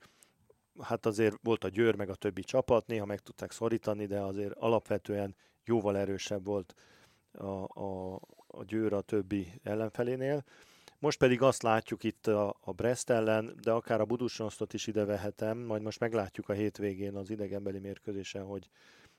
hát 0.80 1.06
azért 1.06 1.38
volt 1.42 1.64
a 1.64 1.68
Győr 1.68 1.94
meg 1.94 2.08
a 2.08 2.14
többi 2.14 2.42
csapat, 2.42 2.86
néha 2.86 3.04
meg 3.04 3.20
tudták 3.20 3.50
szorítani, 3.50 4.06
de 4.06 4.20
azért 4.20 4.52
alapvetően 4.52 5.36
jóval 5.64 5.96
erősebb 5.96 6.44
volt 6.44 6.74
a, 7.32 7.80
a, 7.80 8.20
a 8.58 8.64
Győr 8.64 8.92
a 8.92 9.00
többi 9.00 9.52
ellenfelénél. 9.62 10.44
Most 10.98 11.18
pedig 11.18 11.42
azt 11.42 11.62
látjuk 11.62 12.04
itt 12.04 12.26
a, 12.26 12.56
a 12.60 12.72
Brest 12.72 13.10
ellen, 13.10 13.54
de 13.62 13.70
akár 13.70 14.00
a 14.00 14.04
Budusnosztot 14.04 14.75
is 14.75 14.86
ide 14.86 15.04
vehetem, 15.04 15.58
majd 15.58 15.82
most 15.82 16.00
meglátjuk 16.00 16.48
a 16.48 16.52
hétvégén 16.52 17.16
az 17.16 17.30
idegenbeli 17.30 17.78
mérkőzésen, 17.78 18.44
hogy 18.44 18.68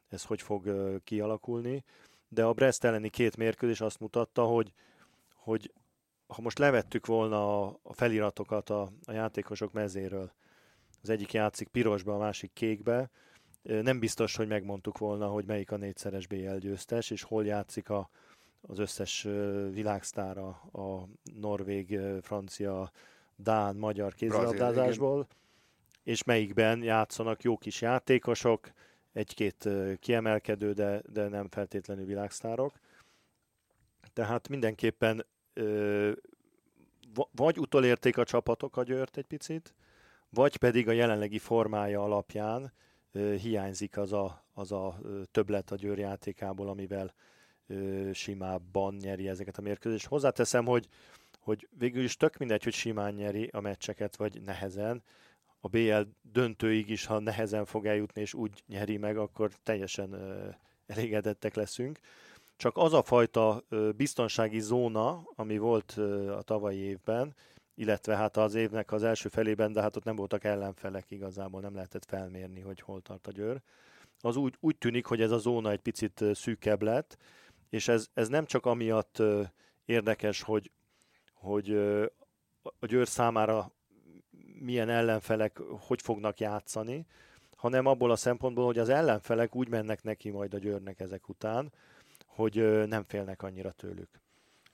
ez 0.09 0.23
hogy 0.23 0.41
fog 0.41 0.63
kialakulni 1.03 1.83
de 2.29 2.43
a 2.43 2.53
Brest 2.53 2.83
elleni 2.83 3.09
két 3.09 3.37
mérkőzés 3.37 3.81
azt 3.81 3.99
mutatta, 3.99 4.43
hogy, 4.43 4.73
hogy 5.35 5.73
ha 6.27 6.41
most 6.41 6.59
levettük 6.59 7.05
volna 7.05 7.63
a, 7.63 7.79
a 7.83 7.93
feliratokat 7.93 8.69
a, 8.69 8.89
a 9.05 9.11
játékosok 9.11 9.73
mezéről, 9.73 10.31
az 11.01 11.09
egyik 11.09 11.33
játszik 11.33 11.67
pirosba, 11.67 12.13
a 12.13 12.17
másik 12.17 12.53
kékbe, 12.53 13.09
nem 13.61 13.99
biztos, 13.99 14.35
hogy 14.35 14.47
megmondtuk 14.47 14.97
volna, 14.97 15.27
hogy 15.27 15.45
melyik 15.45 15.71
a 15.71 15.77
négyszeres 15.77 16.27
BL 16.27 16.55
győztes, 16.55 17.09
és 17.09 17.23
hol 17.23 17.45
játszik 17.45 17.89
a, 17.89 18.09
az 18.61 18.79
összes 18.79 19.21
világsztára 19.71 20.47
a 20.71 21.07
norvég, 21.39 21.99
francia, 22.21 22.91
dán, 23.35 23.75
magyar 23.75 24.13
kézilabdázásból, 24.13 25.27
és 26.03 26.23
melyikben 26.23 26.83
játszanak 26.83 27.41
jó 27.43 27.57
kis 27.57 27.81
játékosok, 27.81 28.71
egy-két 29.13 29.69
kiemelkedő, 29.99 30.73
de, 30.73 31.01
de 31.11 31.27
nem 31.27 31.49
feltétlenül 31.49 32.05
világsztárok. 32.05 32.79
Tehát 34.13 34.47
mindenképpen 34.47 35.25
vagy 37.31 37.59
utolérték 37.59 38.17
a 38.17 38.23
csapatok 38.23 38.77
a 38.77 38.83
Győrt 38.83 39.17
egy 39.17 39.25
picit, 39.25 39.73
vagy 40.29 40.57
pedig 40.57 40.87
a 40.87 40.91
jelenlegi 40.91 41.39
formája 41.39 42.03
alapján 42.03 42.73
hiányzik 43.41 43.97
az 43.97 44.13
a, 44.13 44.45
az 44.53 44.71
a 44.71 44.99
többlet 45.31 45.71
a 45.71 45.75
Győr 45.75 45.97
játékából, 45.97 46.67
amivel 46.69 47.13
simábban 48.13 48.95
nyeri 48.95 49.27
ezeket 49.27 49.57
a 49.57 49.61
mérkőzést. 49.61 50.05
Hozzáteszem, 50.05 50.65
hogy, 50.65 50.87
hogy 51.39 51.67
végül 51.77 52.03
is 52.03 52.17
tök 52.17 52.37
mindegy, 52.37 52.63
hogy 52.63 52.73
simán 52.73 53.13
nyeri 53.13 53.49
a 53.51 53.59
meccseket, 53.59 54.15
vagy 54.15 54.41
nehezen 54.41 55.03
a 55.59 55.67
BL 55.67 56.01
döntőig 56.21 56.89
is, 56.89 57.05
ha 57.05 57.19
nehezen 57.19 57.65
fog 57.65 57.85
eljutni 57.85 58.21
és 58.21 58.33
úgy 58.33 58.63
nyeri 58.67 58.97
meg, 58.97 59.17
akkor 59.17 59.51
teljesen 59.63 60.15
elégedettek 60.87 61.55
leszünk. 61.55 61.99
Csak 62.55 62.77
az 62.77 62.93
a 62.93 63.03
fajta 63.03 63.63
biztonsági 63.95 64.59
zóna, 64.59 65.23
ami 65.35 65.57
volt 65.57 65.91
a 66.37 66.41
tavalyi 66.41 66.77
évben, 66.77 67.35
illetve 67.75 68.15
hát 68.15 68.37
az 68.37 68.55
évnek 68.55 68.91
az 68.91 69.03
első 69.03 69.29
felében, 69.29 69.71
de 69.71 69.81
hát 69.81 69.95
ott 69.95 70.03
nem 70.03 70.15
voltak 70.15 70.43
ellenfelek 70.43 71.11
igazából, 71.11 71.61
nem 71.61 71.75
lehetett 71.75 72.05
felmérni, 72.05 72.59
hogy 72.59 72.79
hol 72.79 73.01
tart 73.01 73.27
a 73.27 73.31
győr. 73.31 73.61
Az 74.21 74.35
úgy, 74.35 74.55
úgy 74.59 74.77
tűnik, 74.77 75.05
hogy 75.05 75.21
ez 75.21 75.31
a 75.31 75.37
zóna 75.37 75.71
egy 75.71 75.79
picit 75.79 76.23
szűkebb 76.33 76.81
lett, 76.81 77.17
és 77.69 77.87
ez, 77.87 78.07
ez 78.13 78.27
nem 78.27 78.45
csak 78.45 78.65
amiatt 78.65 79.21
érdekes, 79.85 80.41
hogy, 80.41 80.71
hogy 81.33 81.71
a 82.79 82.85
győr 82.85 83.07
számára 83.07 83.71
milyen 84.59 84.89
ellenfelek 84.89 85.57
hogy 85.79 86.01
fognak 86.01 86.39
játszani, 86.39 87.05
hanem 87.55 87.85
abból 87.85 88.11
a 88.11 88.15
szempontból, 88.15 88.65
hogy 88.65 88.77
az 88.77 88.89
ellenfelek 88.89 89.55
úgy 89.55 89.69
mennek 89.69 90.03
neki 90.03 90.29
majd 90.29 90.53
a 90.53 90.57
Győrnek 90.57 90.99
ezek 90.99 91.29
után, 91.29 91.73
hogy 92.25 92.87
nem 92.87 93.03
félnek 93.07 93.43
annyira 93.43 93.71
tőlük. 93.71 94.09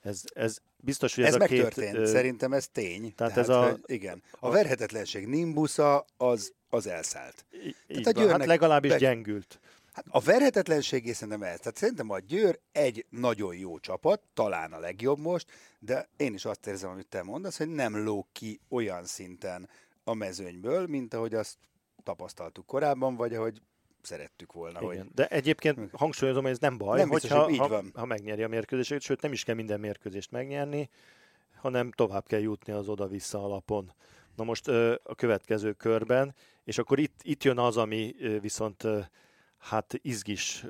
Ez, 0.00 0.22
ez 0.34 0.58
biztos, 0.76 1.14
hogy 1.14 1.24
ez, 1.24 1.28
ez 1.28 1.34
a 1.34 1.38
megtörtént, 1.38 1.96
két, 1.96 2.06
szerintem 2.06 2.52
ez 2.52 2.68
tény. 2.68 3.14
Tehát, 3.14 3.14
tehát 3.14 3.36
ez 3.36 3.48
a, 3.48 3.78
igen. 3.86 4.22
A 4.40 4.50
verhetetlenség 4.50 5.26
nimbusza 5.26 6.04
az, 6.16 6.52
az 6.68 6.86
elszállt. 6.86 7.44
Így 7.88 8.02
tehát 8.02 8.16
a 8.16 8.20
van, 8.20 8.38
hát 8.38 8.46
legalábbis 8.46 8.90
be... 8.90 8.98
gyengült. 8.98 9.60
Hát 9.94 10.06
a 10.08 10.20
verhetetlenség 10.20 11.14
szerintem 11.14 11.42
ez. 11.42 11.58
Tehát 11.58 11.76
szerintem 11.76 12.10
a 12.10 12.18
Győr 12.18 12.58
egy 12.72 13.06
nagyon 13.10 13.56
jó 13.56 13.78
csapat, 13.78 14.20
talán 14.32 14.72
a 14.72 14.78
legjobb 14.78 15.18
most, 15.18 15.50
de 15.78 16.08
én 16.16 16.34
is 16.34 16.44
azt 16.44 16.66
érzem, 16.66 16.90
amit 16.90 17.06
te 17.06 17.22
mondasz, 17.22 17.58
hogy 17.58 17.68
nem 17.68 18.04
lóg 18.04 18.26
ki 18.32 18.60
olyan 18.68 19.04
szinten 19.04 19.68
a 20.04 20.14
mezőnyből, 20.14 20.86
mint 20.86 21.14
ahogy 21.14 21.34
azt 21.34 21.56
tapasztaltuk 22.02 22.66
korábban, 22.66 23.16
vagy 23.16 23.34
ahogy 23.34 23.62
szerettük 24.02 24.52
volna. 24.52 24.80
Igen. 24.82 25.02
Hogy... 25.02 25.14
De 25.14 25.26
egyébként 25.26 25.90
hangsúlyozom, 25.92 26.42
hogy 26.42 26.52
ez 26.52 26.58
nem 26.58 26.78
baj, 26.78 26.98
nem 26.98 27.08
hogyha, 27.08 27.28
biztos, 27.28 27.44
hogy 27.44 27.52
így 27.52 27.58
ha, 27.58 27.68
van. 27.68 27.90
ha 27.94 28.04
megnyeri 28.04 28.42
a 28.42 28.48
mérkőzését, 28.48 29.00
sőt 29.00 29.20
nem 29.22 29.32
is 29.32 29.44
kell 29.44 29.54
minden 29.54 29.80
mérkőzést 29.80 30.30
megnyerni, 30.30 30.90
hanem 31.56 31.90
tovább 31.90 32.26
kell 32.26 32.40
jutni 32.40 32.72
az 32.72 32.88
oda-vissza 32.88 33.44
alapon. 33.44 33.92
Na 34.36 34.44
most 34.44 34.68
a 35.02 35.14
következő 35.16 35.72
körben, 35.72 36.34
és 36.64 36.78
akkor 36.78 36.98
itt, 36.98 37.20
itt 37.22 37.44
jön 37.44 37.58
az, 37.58 37.76
ami 37.76 38.14
viszont 38.40 38.86
hát 39.64 39.98
izgis 40.02 40.64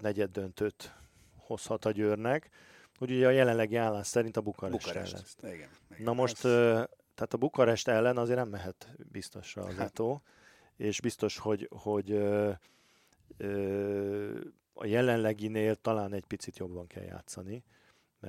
negyed 0.00 0.30
döntőt 0.30 0.94
hozhat 1.36 1.84
a 1.84 1.90
Győrnek, 1.90 2.50
hogy 2.98 3.10
ugye 3.10 3.26
a 3.26 3.30
jelenlegi 3.30 3.76
állás 3.76 4.06
szerint 4.06 4.36
a 4.36 4.40
Bukarest, 4.40 4.86
Bukarest 4.86 5.36
ellen. 5.42 5.54
Igen, 5.54 5.68
igen. 5.90 6.02
Na 6.02 6.12
most, 6.12 6.40
tehát 6.40 7.32
a 7.32 7.36
Bukarest 7.36 7.88
ellen 7.88 8.16
azért 8.16 8.38
nem 8.38 8.48
mehet 8.48 8.88
biztosra 9.10 9.62
az 9.62 9.74
hát. 9.74 9.86
Eto, 9.86 10.20
és 10.76 11.00
biztos, 11.00 11.38
hogy, 11.38 11.68
hogy 11.70 12.10
ö, 12.10 12.50
ö, 13.36 14.40
a 14.74 14.86
jelenleginél 14.86 15.74
talán 15.74 16.12
egy 16.12 16.24
picit 16.24 16.56
jobban 16.56 16.86
kell 16.86 17.04
játszani, 17.04 17.64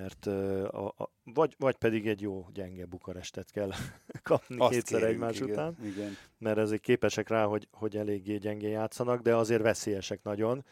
mert 0.02 0.26
ö, 0.26 0.66
a, 0.66 0.94
a, 0.98 1.12
vagy, 1.24 1.56
vagy 1.58 1.76
pedig 1.76 2.08
egy 2.08 2.22
jó 2.22 2.48
gyenge 2.54 2.86
Bukarestet 2.86 3.52
kell 3.52 3.72
kapni 4.24 4.60
Azt 4.60 4.72
kétszer 4.72 5.00
kérünk, 5.00 5.16
egymás 5.16 5.36
igen, 5.36 5.50
után, 5.50 5.78
igen. 5.84 6.18
mert 6.38 6.58
ezek 6.58 6.80
képesek 6.80 7.28
rá, 7.28 7.46
hogy, 7.46 7.68
hogy 7.72 7.98
eléggé 7.98 8.38
gyengén 8.38 8.70
játszanak, 8.70 9.22
de 9.22 9.36
azért 9.36 9.62
veszélyesek 9.62 10.24
nagyon. 10.24 10.66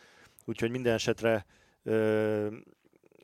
Úgyhogy 0.45 0.71
minden 0.71 0.93
esetre 0.93 1.45
ö, 1.83 2.55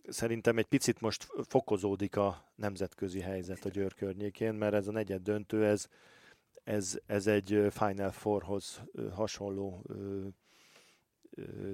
szerintem 0.08 0.58
egy 0.58 0.65
picit 0.65 1.01
most 1.01 1.27
fokozódik 1.48 2.15
a 2.15 2.51
nemzetközi 2.55 3.20
helyzet 3.20 3.65
a 3.65 3.70
Győr 3.70 3.93
környékén, 3.93 4.53
mert 4.53 4.74
ez 4.74 4.88
a 4.88 4.91
negyed 4.91 5.22
döntő, 5.22 5.65
ez, 5.65 5.88
ez, 6.63 7.00
ez 7.05 7.27
egy 7.27 7.67
Final 7.70 8.12
Fourhoz 8.12 8.81
hasonló 9.13 9.84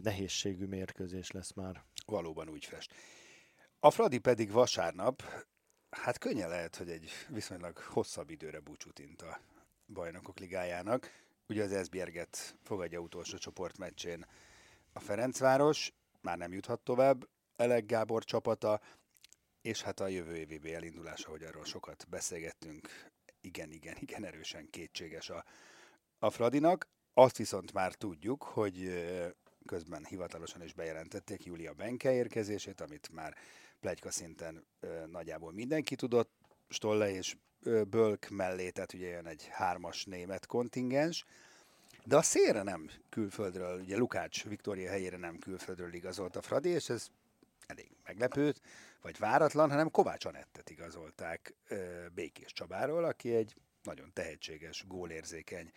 nehézségű 0.01 0.65
mérkőzés 0.65 1.31
lesz 1.31 1.53
már. 1.53 1.83
Valóban 2.05 2.49
úgy 2.49 2.65
fest. 2.65 2.93
A 3.87 3.91
Fradi 3.91 4.17
pedig 4.17 4.51
vasárnap, 4.51 5.23
hát 5.89 6.17
könnyen 6.17 6.49
lehet, 6.49 6.75
hogy 6.75 6.89
egy 6.89 7.11
viszonylag 7.27 7.77
hosszabb 7.77 8.29
időre 8.29 8.59
búcsút 8.59 8.99
int 8.99 9.21
a 9.21 9.39
bajnokok 9.93 10.39
ligájának. 10.39 11.11
Ugye 11.47 11.63
az 11.63 11.71
Esbjerget 11.71 12.57
fogadja 12.63 12.99
utolsó 12.99 13.37
csoportmeccsén 13.37 14.25
a 14.93 14.99
Ferencváros, 14.99 15.93
már 16.21 16.37
nem 16.37 16.53
juthat 16.53 16.79
tovább, 16.79 17.27
Elek 17.55 17.85
Gábor 17.85 18.23
csapata, 18.23 18.81
és 19.61 19.81
hát 19.81 19.99
a 19.99 20.07
jövő 20.07 20.35
évi 20.35 20.73
elindulása, 20.73 21.29
hogy 21.29 21.43
arról 21.43 21.65
sokat 21.65 22.05
beszélgettünk, 22.09 22.89
igen, 23.41 23.71
igen, 23.71 23.95
igen 23.99 24.25
erősen 24.25 24.69
kétséges 24.69 25.29
a, 25.29 25.45
a 26.19 26.29
Fradinak. 26.29 26.87
Azt 27.13 27.37
viszont 27.37 27.73
már 27.73 27.93
tudjuk, 27.93 28.43
hogy 28.43 29.05
közben 29.65 30.05
hivatalosan 30.05 30.61
is 30.61 30.73
bejelentették 30.73 31.45
Júlia 31.45 31.73
Benke 31.73 32.13
érkezését, 32.13 32.81
amit 32.81 33.09
már 33.11 33.37
plegyka 33.79 34.11
szinten 34.11 34.65
nagyjából 35.11 35.51
mindenki 35.51 35.95
tudott, 35.95 36.31
Stolle 36.69 37.11
és 37.11 37.35
Bölk 37.89 38.29
mellé, 38.29 38.69
tehát 38.69 38.93
ugye 38.93 39.07
jön 39.07 39.25
egy 39.25 39.47
hármas 39.51 40.05
német 40.05 40.45
kontingens, 40.45 41.25
de 42.03 42.15
a 42.15 42.21
szélre 42.21 42.63
nem 42.63 42.89
külföldről, 43.09 43.79
ugye 43.79 43.97
Lukács 43.97 44.43
Viktória 44.43 44.89
helyére 44.89 45.17
nem 45.17 45.39
külföldről 45.39 45.93
igazolt 45.93 46.35
a 46.35 46.41
Fradi, 46.41 46.69
és 46.69 46.89
ez 46.89 47.07
elég 47.65 47.89
meglepőt, 48.03 48.61
vagy 49.01 49.17
váratlan, 49.17 49.69
hanem 49.69 49.91
Kovács 49.91 50.25
Anettet 50.25 50.69
igazolták 50.69 51.53
Békés 52.13 52.53
Csabáról, 52.53 53.03
aki 53.03 53.35
egy 53.35 53.55
nagyon 53.83 54.13
tehetséges, 54.13 54.83
gólérzékeny 54.87 55.71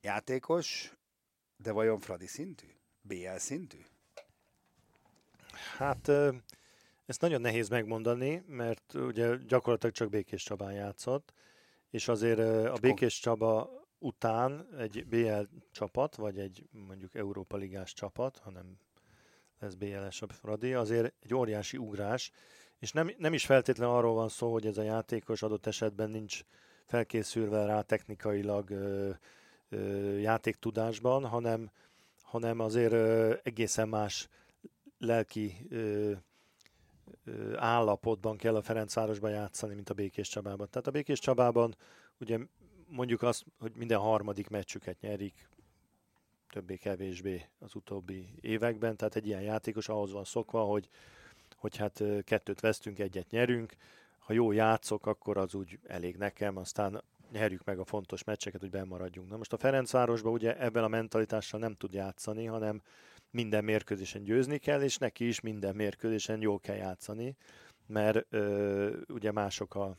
játékos, 0.00 0.92
de 1.56 1.72
vajon 1.72 2.00
Fradi 2.00 2.26
szintű? 2.26 2.66
BL 3.00 3.36
szintű? 3.36 3.78
Hát 5.78 6.10
ezt 7.06 7.20
nagyon 7.20 7.40
nehéz 7.40 7.68
megmondani, 7.68 8.44
mert 8.48 8.94
ugye 8.94 9.36
gyakorlatilag 9.46 9.94
csak 9.94 10.08
Békés 10.08 10.42
Csabán 10.42 10.72
játszott, 10.72 11.32
és 11.90 12.08
azért 12.08 12.38
a 12.68 12.76
Békés 12.80 13.18
Csaba 13.20 13.70
után 13.98 14.68
egy 14.78 15.06
BL 15.06 15.40
csapat, 15.72 16.16
vagy 16.16 16.38
egy 16.38 16.64
mondjuk 16.70 17.14
Európa 17.14 17.56
Ligás 17.56 17.92
csapat, 17.92 18.38
hanem 18.38 18.78
lesz 19.58 19.74
BLS 19.74 20.22
a 20.22 20.26
Fradi, 20.28 20.74
azért 20.74 21.14
egy 21.20 21.34
óriási 21.34 21.76
ugrás, 21.76 22.30
és 22.78 22.92
nem, 22.92 23.10
nem 23.18 23.34
is 23.34 23.46
feltétlenül 23.46 23.94
arról 23.94 24.14
van 24.14 24.28
szó, 24.28 24.52
hogy 24.52 24.66
ez 24.66 24.78
a 24.78 24.82
játékos 24.82 25.42
adott 25.42 25.66
esetben 25.66 26.10
nincs 26.10 26.40
felkészülve 26.84 27.64
rá 27.64 27.80
technikailag 27.80 28.70
ö, 28.70 29.10
ö, 29.68 29.78
játéktudásban, 30.18 31.26
hanem, 31.26 31.70
hanem 32.22 32.60
azért 32.60 32.92
ö, 32.92 33.34
egészen 33.42 33.88
más 33.88 34.28
lelki 34.98 35.66
ö, 35.68 36.12
állapotban 37.56 38.36
kell 38.36 38.56
a 38.56 38.62
Ferencvárosban 38.62 39.30
játszani, 39.30 39.74
mint 39.74 39.90
a 39.90 39.94
Békés 39.94 40.28
Csabában. 40.28 40.68
Tehát 40.70 40.86
a 40.86 40.90
Békés 40.90 41.18
Csabában 41.18 41.74
ugye 42.20 42.38
mondjuk 42.88 43.22
azt, 43.22 43.44
hogy 43.58 43.72
minden 43.74 43.98
harmadik 43.98 44.48
meccsüket 44.48 45.00
nyerik, 45.00 45.48
többé-kevésbé 46.48 47.48
az 47.58 47.74
utóbbi 47.74 48.28
években, 48.40 48.96
tehát 48.96 49.16
egy 49.16 49.26
ilyen 49.26 49.42
játékos 49.42 49.88
ahhoz 49.88 50.12
van 50.12 50.24
szokva, 50.24 50.62
hogy, 50.62 50.88
hogy 51.56 51.76
hát 51.76 52.02
kettőt 52.24 52.60
vesztünk, 52.60 52.98
egyet 52.98 53.30
nyerünk, 53.30 53.74
ha 54.18 54.32
jó 54.32 54.52
játszok, 54.52 55.06
akkor 55.06 55.36
az 55.36 55.54
úgy 55.54 55.78
elég 55.86 56.16
nekem, 56.16 56.56
aztán 56.56 57.02
nyerjük 57.32 57.64
meg 57.64 57.78
a 57.78 57.84
fontos 57.84 58.24
meccseket, 58.24 58.60
hogy 58.60 58.70
bemaradjunk. 58.70 59.28
Na 59.28 59.36
most 59.36 59.52
a 59.52 59.58
Ferencvárosban 59.58 60.32
ugye 60.32 60.58
ebben 60.58 60.84
a 60.84 60.88
mentalitással 60.88 61.60
nem 61.60 61.74
tud 61.74 61.92
játszani, 61.92 62.44
hanem 62.44 62.82
minden 63.36 63.64
mérkőzésen 63.64 64.22
győzni 64.22 64.58
kell, 64.58 64.82
és 64.82 64.96
neki 64.96 65.26
is 65.26 65.40
minden 65.40 65.74
mérkőzésen 65.74 66.40
jól 66.40 66.60
kell 66.60 66.76
játszani, 66.76 67.36
mert 67.86 68.26
ö, 68.30 69.00
ugye 69.08 69.32
mások 69.32 69.74
a, 69.74 69.96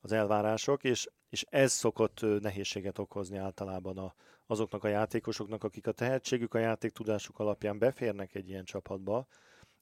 az 0.00 0.12
elvárások, 0.12 0.84
és, 0.84 1.08
és 1.28 1.44
ez 1.48 1.72
szokott 1.72 2.20
nehézséget 2.40 2.98
okozni 2.98 3.36
általában 3.36 3.98
a, 3.98 4.14
azoknak 4.46 4.84
a 4.84 4.88
játékosoknak, 4.88 5.64
akik 5.64 5.86
a 5.86 5.92
tehetségük, 5.92 6.54
a 6.54 6.58
játéktudásuk 6.58 7.38
alapján 7.38 7.78
beférnek 7.78 8.34
egy 8.34 8.48
ilyen 8.48 8.64
csapatba, 8.64 9.26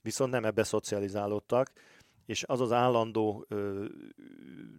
viszont 0.01 0.31
nem 0.31 0.45
ebbe 0.45 0.63
szocializálódtak, 0.63 1.73
és 2.27 2.45
az 2.45 2.61
az 2.61 2.73
állandó 2.73 3.45
ö, 3.49 3.85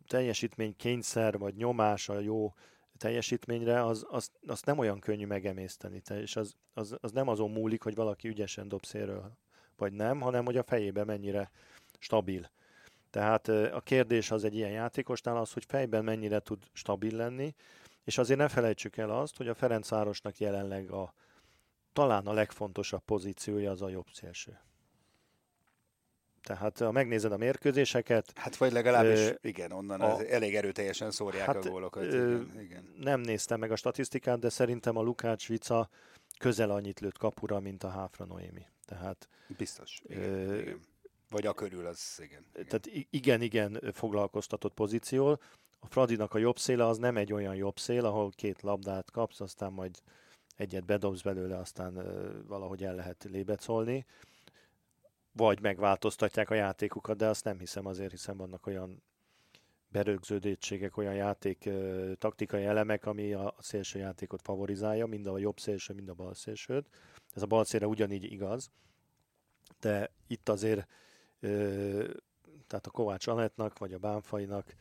teljesítmény 0.08 0.76
kényszer 0.76 1.38
vagy 1.38 1.56
nyomás 1.56 2.10
a 2.10 2.20
jó 2.20 2.54
teljesítményre, 3.00 3.86
az, 3.86 4.06
az, 4.10 4.32
azt 4.48 4.66
nem 4.66 4.78
olyan 4.78 5.00
könnyű 5.00 5.26
megemészteni. 5.26 6.02
És 6.10 6.36
az, 6.36 6.56
az, 6.74 6.98
az 7.02 7.12
nem 7.12 7.28
azon 7.28 7.52
múlik, 7.52 7.84
hogy 7.84 7.96
valaki 7.96 8.28
ügyesen 8.28 8.68
dob 8.68 8.86
szélről, 8.86 9.38
vagy 9.78 9.94
nem, 9.94 10.20
hanem 10.20 10.46
hogy 10.46 10.58
a 10.58 10.64
fejében 10.64 11.06
mennyire 11.06 11.52
stabil. 12.00 12.50
Tehát 13.10 13.48
a 13.48 13.82
kérdés 13.84 14.32
az 14.32 14.44
egy 14.44 14.56
ilyen 14.56 14.72
játékosnál 14.72 15.38
az, 15.38 15.54
hogy 15.54 15.66
fejben 15.68 16.04
mennyire 16.04 16.40
tud 16.40 16.64
stabil 16.74 17.16
lenni, 17.16 17.56
és 18.04 18.18
azért 18.18 18.40
ne 18.40 18.48
felejtsük 18.48 18.98
el 18.98 19.10
azt, 19.10 19.38
hogy 19.38 19.48
a 19.48 19.54
Ferencvárosnak 19.54 20.38
jelenleg 20.38 20.92
a 20.92 21.14
talán 21.94 22.28
a 22.28 22.34
legfontosabb 22.34 23.02
pozíciója 23.06 23.72
az 23.72 23.82
a 23.82 23.90
jobb 23.90 24.08
szélső. 24.14 24.60
Tehát 26.44 26.78
ha 26.78 26.92
megnézed 26.92 27.32
a 27.32 27.38
mérkőzéseket... 27.38 28.32
Hát 28.36 28.56
vagy 28.56 28.72
legalábbis, 28.72 29.20
ö, 29.20 29.32
igen, 29.42 29.72
onnan 29.72 30.02
a, 30.02 30.26
elég 30.30 30.56
erőteljesen 30.56 31.12
szórják 31.12 31.46
hát, 31.46 31.66
a 31.66 31.70
gólokat. 31.70 32.04
Ö, 32.04 32.08
igen, 32.08 32.60
igen. 32.62 32.94
Nem 32.98 33.22
néztem 33.22 33.60
meg 33.60 33.72
a 33.72 33.76
statisztikát, 33.76 34.40
de 34.40 34.50
szerintem 34.50 34.98
a 34.98 35.02
Lukács 35.02 35.48
Vica 35.48 35.90
közel 36.40 36.70
annyit 36.70 37.00
lőtt 37.00 37.18
kapura, 37.18 37.60
mint 37.60 37.84
a 37.84 37.90
Háfra 37.90 38.26
Noémi. 38.26 38.66
Tehát, 38.86 39.28
Biztos, 39.58 40.02
igen, 40.06 40.24
ö, 40.24 40.60
igen. 40.60 40.80
Vagy 41.30 41.46
a 41.46 41.54
körül 41.54 41.86
az, 41.86 42.20
igen, 42.24 42.46
igen. 42.54 42.68
Tehát 42.68 43.08
igen, 43.10 43.42
igen 43.42 43.82
foglalkoztatott 43.94 44.74
pozíció. 44.74 45.40
A 45.80 45.88
Fradinak 45.88 46.34
a 46.34 46.38
jobb 46.38 46.58
széle 46.58 46.86
az 46.86 46.98
nem 46.98 47.18
egy 47.18 47.34
olyan 47.34 47.56
jobb 47.56 47.80
szél, 47.80 48.06
ahol 48.06 48.32
két 48.36 48.62
labdát 48.62 49.12
kapsz, 49.12 49.40
aztán 49.40 49.72
majd 49.72 50.02
egyet 50.58 50.86
bedobsz 50.86 51.22
belőle, 51.22 51.58
aztán 51.58 51.94
valahogy 52.48 52.84
el 52.84 52.96
lehet 52.96 53.28
lébecolni 53.30 54.06
vagy 55.32 55.62
megváltoztatják 55.62 56.50
a 56.50 56.54
játékukat, 56.56 57.18
de 57.18 57.28
azt 57.28 57.44
nem 57.44 57.60
hiszem 57.60 57.86
azért, 57.86 58.12
hiszen 58.12 58.38
vannak 58.38 58.68
olyan 58.68 59.04
berögződétségek, 59.92 60.98
olyan 60.98 61.16
játék 61.16 61.70
taktikai 62.18 62.66
elemek, 62.66 63.06
ami 63.06 63.34
a 63.34 63.56
szélső 63.60 64.00
játékot 64.00 64.42
favorizálja, 64.42 65.06
mind 65.06 65.28
a 65.28 65.38
jobb 65.38 65.60
szélső, 65.60 65.94
mind 65.94 66.10
a 66.10 66.14
bal 66.14 66.34
szélsőt. 66.34 66.88
Ez 67.34 67.42
a 67.42 67.46
bal 67.46 67.64
szélre 67.64 67.88
ugyanígy 67.88 68.24
igaz, 68.24 68.72
de 69.80 70.12
itt 70.28 70.50
azért 70.50 70.88
tehát 72.68 72.86
a 72.86 72.92
Kovács 72.92 73.28
Anettnak, 73.28 73.78
vagy 73.78 73.94
a 73.94 73.98
Bánfainak 73.98 74.76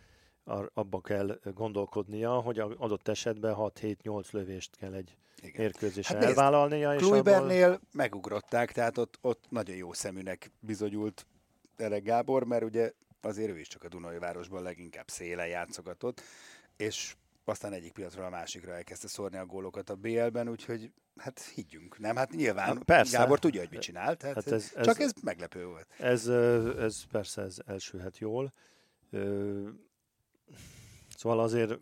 abba 0.74 1.00
kell 1.00 1.40
gondolkodnia, 1.54 2.32
hogy 2.32 2.58
adott 2.58 3.08
esetben 3.08 3.54
6-7-8 3.58 4.30
lövést 4.30 4.76
kell 4.76 4.92
egy 4.92 5.16
Igen. 5.42 5.60
mérkőzésre 5.62 6.14
hát 6.14 6.24
elvállalnia. 6.24 6.94
És 6.94 7.02
Kluibernél 7.02 7.66
abban... 7.66 7.80
megugrották, 7.92 8.72
tehát 8.72 8.98
ott, 8.98 9.18
ott 9.20 9.44
nagyon 9.48 9.76
jó 9.76 9.92
szeműnek 9.92 10.50
bizonyult 10.60 11.26
Erek 11.76 12.02
Gábor, 12.02 12.44
mert 12.44 12.64
ugye 12.64 12.92
azért 13.20 13.50
ő 13.50 13.58
is 13.58 13.68
csak 13.68 13.84
a 13.84 13.88
Dunai 13.88 14.18
városban 14.18 14.62
leginkább 14.62 15.08
szélen 15.08 15.46
játszogatott, 15.46 16.22
és 16.76 17.16
aztán 17.44 17.72
egyik 17.72 17.92
piacról 17.92 18.24
a 18.24 18.30
másikra 18.30 18.74
elkezdte 18.74 19.08
szórni 19.08 19.36
a 19.36 19.46
gólokat 19.46 19.90
a 19.90 19.94
BL-ben, 19.94 20.48
úgyhogy 20.48 20.92
hát 21.16 21.40
higgyünk. 21.54 21.98
Nem, 21.98 22.16
hát 22.16 22.30
nyilván 22.30 22.66
hát 22.66 22.82
persze. 22.82 23.18
Gábor 23.18 23.38
tudja, 23.38 23.60
hogy 23.60 23.70
mit 23.70 23.80
csinál, 23.80 24.16
tehát 24.16 24.34
hát 24.34 24.46
ez, 24.46 24.72
ez, 24.74 24.84
csak 24.84 25.00
ez 25.00 25.12
meglepő 25.22 25.66
volt. 25.66 25.86
Ez, 25.98 26.28
ez 26.78 27.02
persze 27.10 27.42
ez 27.42 27.56
elsülhet 27.66 28.18
jól. 28.18 28.52
Szóval 31.16 31.40
azért 31.40 31.78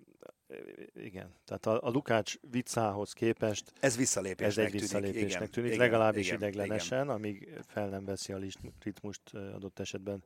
igen, 0.94 1.34
tehát 1.44 1.66
a, 1.66 1.86
a 1.86 1.90
Lukács 1.90 2.34
vicához 2.50 3.12
képest 3.12 3.72
ez 3.80 3.96
visszalépésnek 3.96 4.66
ez 4.66 4.72
egy 4.72 4.80
visszalépésnek 4.80 5.30
tűnik, 5.30 5.50
tűnik 5.50 5.72
igen, 5.72 5.84
legalábbis 5.84 6.26
igen, 6.26 6.38
ideglenesen, 6.38 7.02
igen. 7.02 7.14
amíg 7.14 7.60
fel 7.66 7.88
nem 7.88 8.04
veszi 8.04 8.32
a 8.32 8.38
ritmust 8.82 9.34
adott 9.34 9.78
esetben 9.78 10.24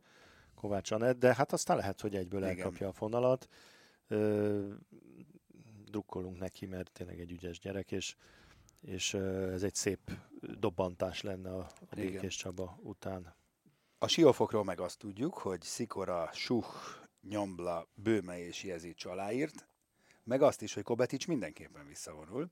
Kovács 0.55 0.91
Anett, 0.91 1.19
de 1.19 1.35
hát 1.35 1.53
aztán 1.53 1.77
lehet, 1.77 2.01
hogy 2.01 2.17
egyből 2.17 2.41
igen. 2.41 2.57
elkapja 2.57 2.89
a 2.89 2.93
fonalat. 2.93 3.49
drukkolunk 5.85 6.39
neki, 6.39 6.67
mert 6.67 6.91
tényleg 6.93 7.21
egy 7.21 7.31
ügyes 7.31 7.59
gyerek, 7.59 7.93
és, 7.93 8.17
és 8.81 9.15
ez 9.15 9.63
egy 9.63 9.75
szép 9.75 10.11
dobbantás 10.41 11.23
lenne 11.23 11.55
a, 11.55 11.71
a 11.91 11.95
Békés 11.95 12.37
Csaba 12.37 12.79
után. 12.83 13.35
A 13.99 14.09
siófokról 14.09 14.65
meg 14.65 14.81
azt 14.81 14.99
tudjuk, 14.99 15.39
hogy 15.39 15.63
Szikora, 15.63 16.31
Suh, 16.33 16.67
Nyombla, 17.29 17.89
Bőme 17.95 18.39
és 18.39 18.63
Jezics 18.63 19.05
aláírt, 19.05 19.69
meg 20.25 20.43
azt 20.43 20.63
is, 20.63 20.75
hogy 20.75 20.83
Kobetics 20.83 21.27
mindenképpen 21.29 21.87
visszavonul. 21.87 22.49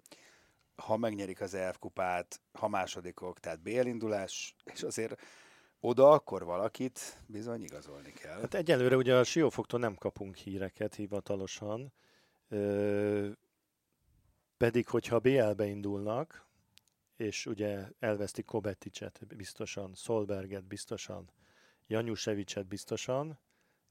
Ha 0.76 0.96
megnyerik 0.96 1.40
az 1.40 1.54
EF 1.54 1.78
kupát, 1.78 2.40
ha 2.52 2.68
másodikok, 2.68 3.40
tehát 3.40 3.61
BL 3.61 4.07
és 4.64 4.83
azért 4.83 5.20
oda 5.81 6.11
akkor 6.11 6.44
valakit 6.44 7.22
bizony 7.26 7.62
igazolni 7.62 8.12
kell. 8.12 8.40
Hát 8.40 8.54
egyelőre 8.54 8.96
ugye 8.96 9.16
a 9.16 9.24
Siófoktól 9.24 9.81
nem 9.81 9.94
kapunk 9.94 10.37
híreket 10.37 10.94
hivatalosan, 10.94 11.92
ö, 12.48 13.28
pedig 14.57 14.88
hogyha 14.88 15.18
BL-be 15.18 15.66
indulnak, 15.66 16.46
és 17.16 17.46
ugye 17.46 17.88
elvesztik 17.98 18.44
Kobeticset 18.44 19.37
biztosan, 19.37 19.94
Solberget 19.94 20.64
biztosan, 20.64 21.31
Janusevicet 21.87 22.66
biztosan, 22.66 23.38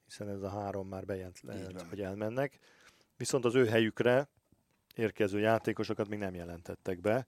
hiszen 0.07 0.29
ez 0.29 0.41
a 0.41 0.49
három 0.49 0.87
már 0.87 1.05
bejelent, 1.05 1.41
hogy 1.89 2.01
elmennek. 2.01 2.59
Viszont 3.17 3.45
az 3.45 3.55
ő 3.55 3.65
helyükre 3.65 4.27
érkező 4.95 5.39
játékosokat 5.39 6.07
még 6.07 6.19
nem 6.19 6.35
jelentettek 6.35 7.01
be. 7.01 7.27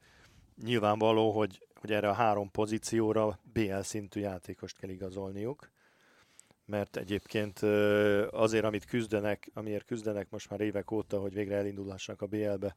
Nyilvánvaló, 0.63 1.31
hogy, 1.31 1.67
hogy 1.79 1.91
erre 1.91 2.09
a 2.09 2.13
három 2.13 2.51
pozícióra 2.51 3.39
BL 3.53 3.79
szintű 3.79 4.19
játékost 4.19 4.77
kell 4.77 4.89
igazolniuk, 4.89 5.69
mert 6.65 6.97
egyébként 6.97 7.59
azért, 8.31 8.63
amit 8.63 8.85
küzdenek, 8.85 9.49
amiért 9.53 9.85
küzdenek 9.85 10.29
most 10.29 10.49
már 10.49 10.61
évek 10.61 10.91
óta, 10.91 11.19
hogy 11.19 11.33
végre 11.33 11.55
elindulhassanak 11.55 12.21
a 12.21 12.25
BL-be, 12.25 12.75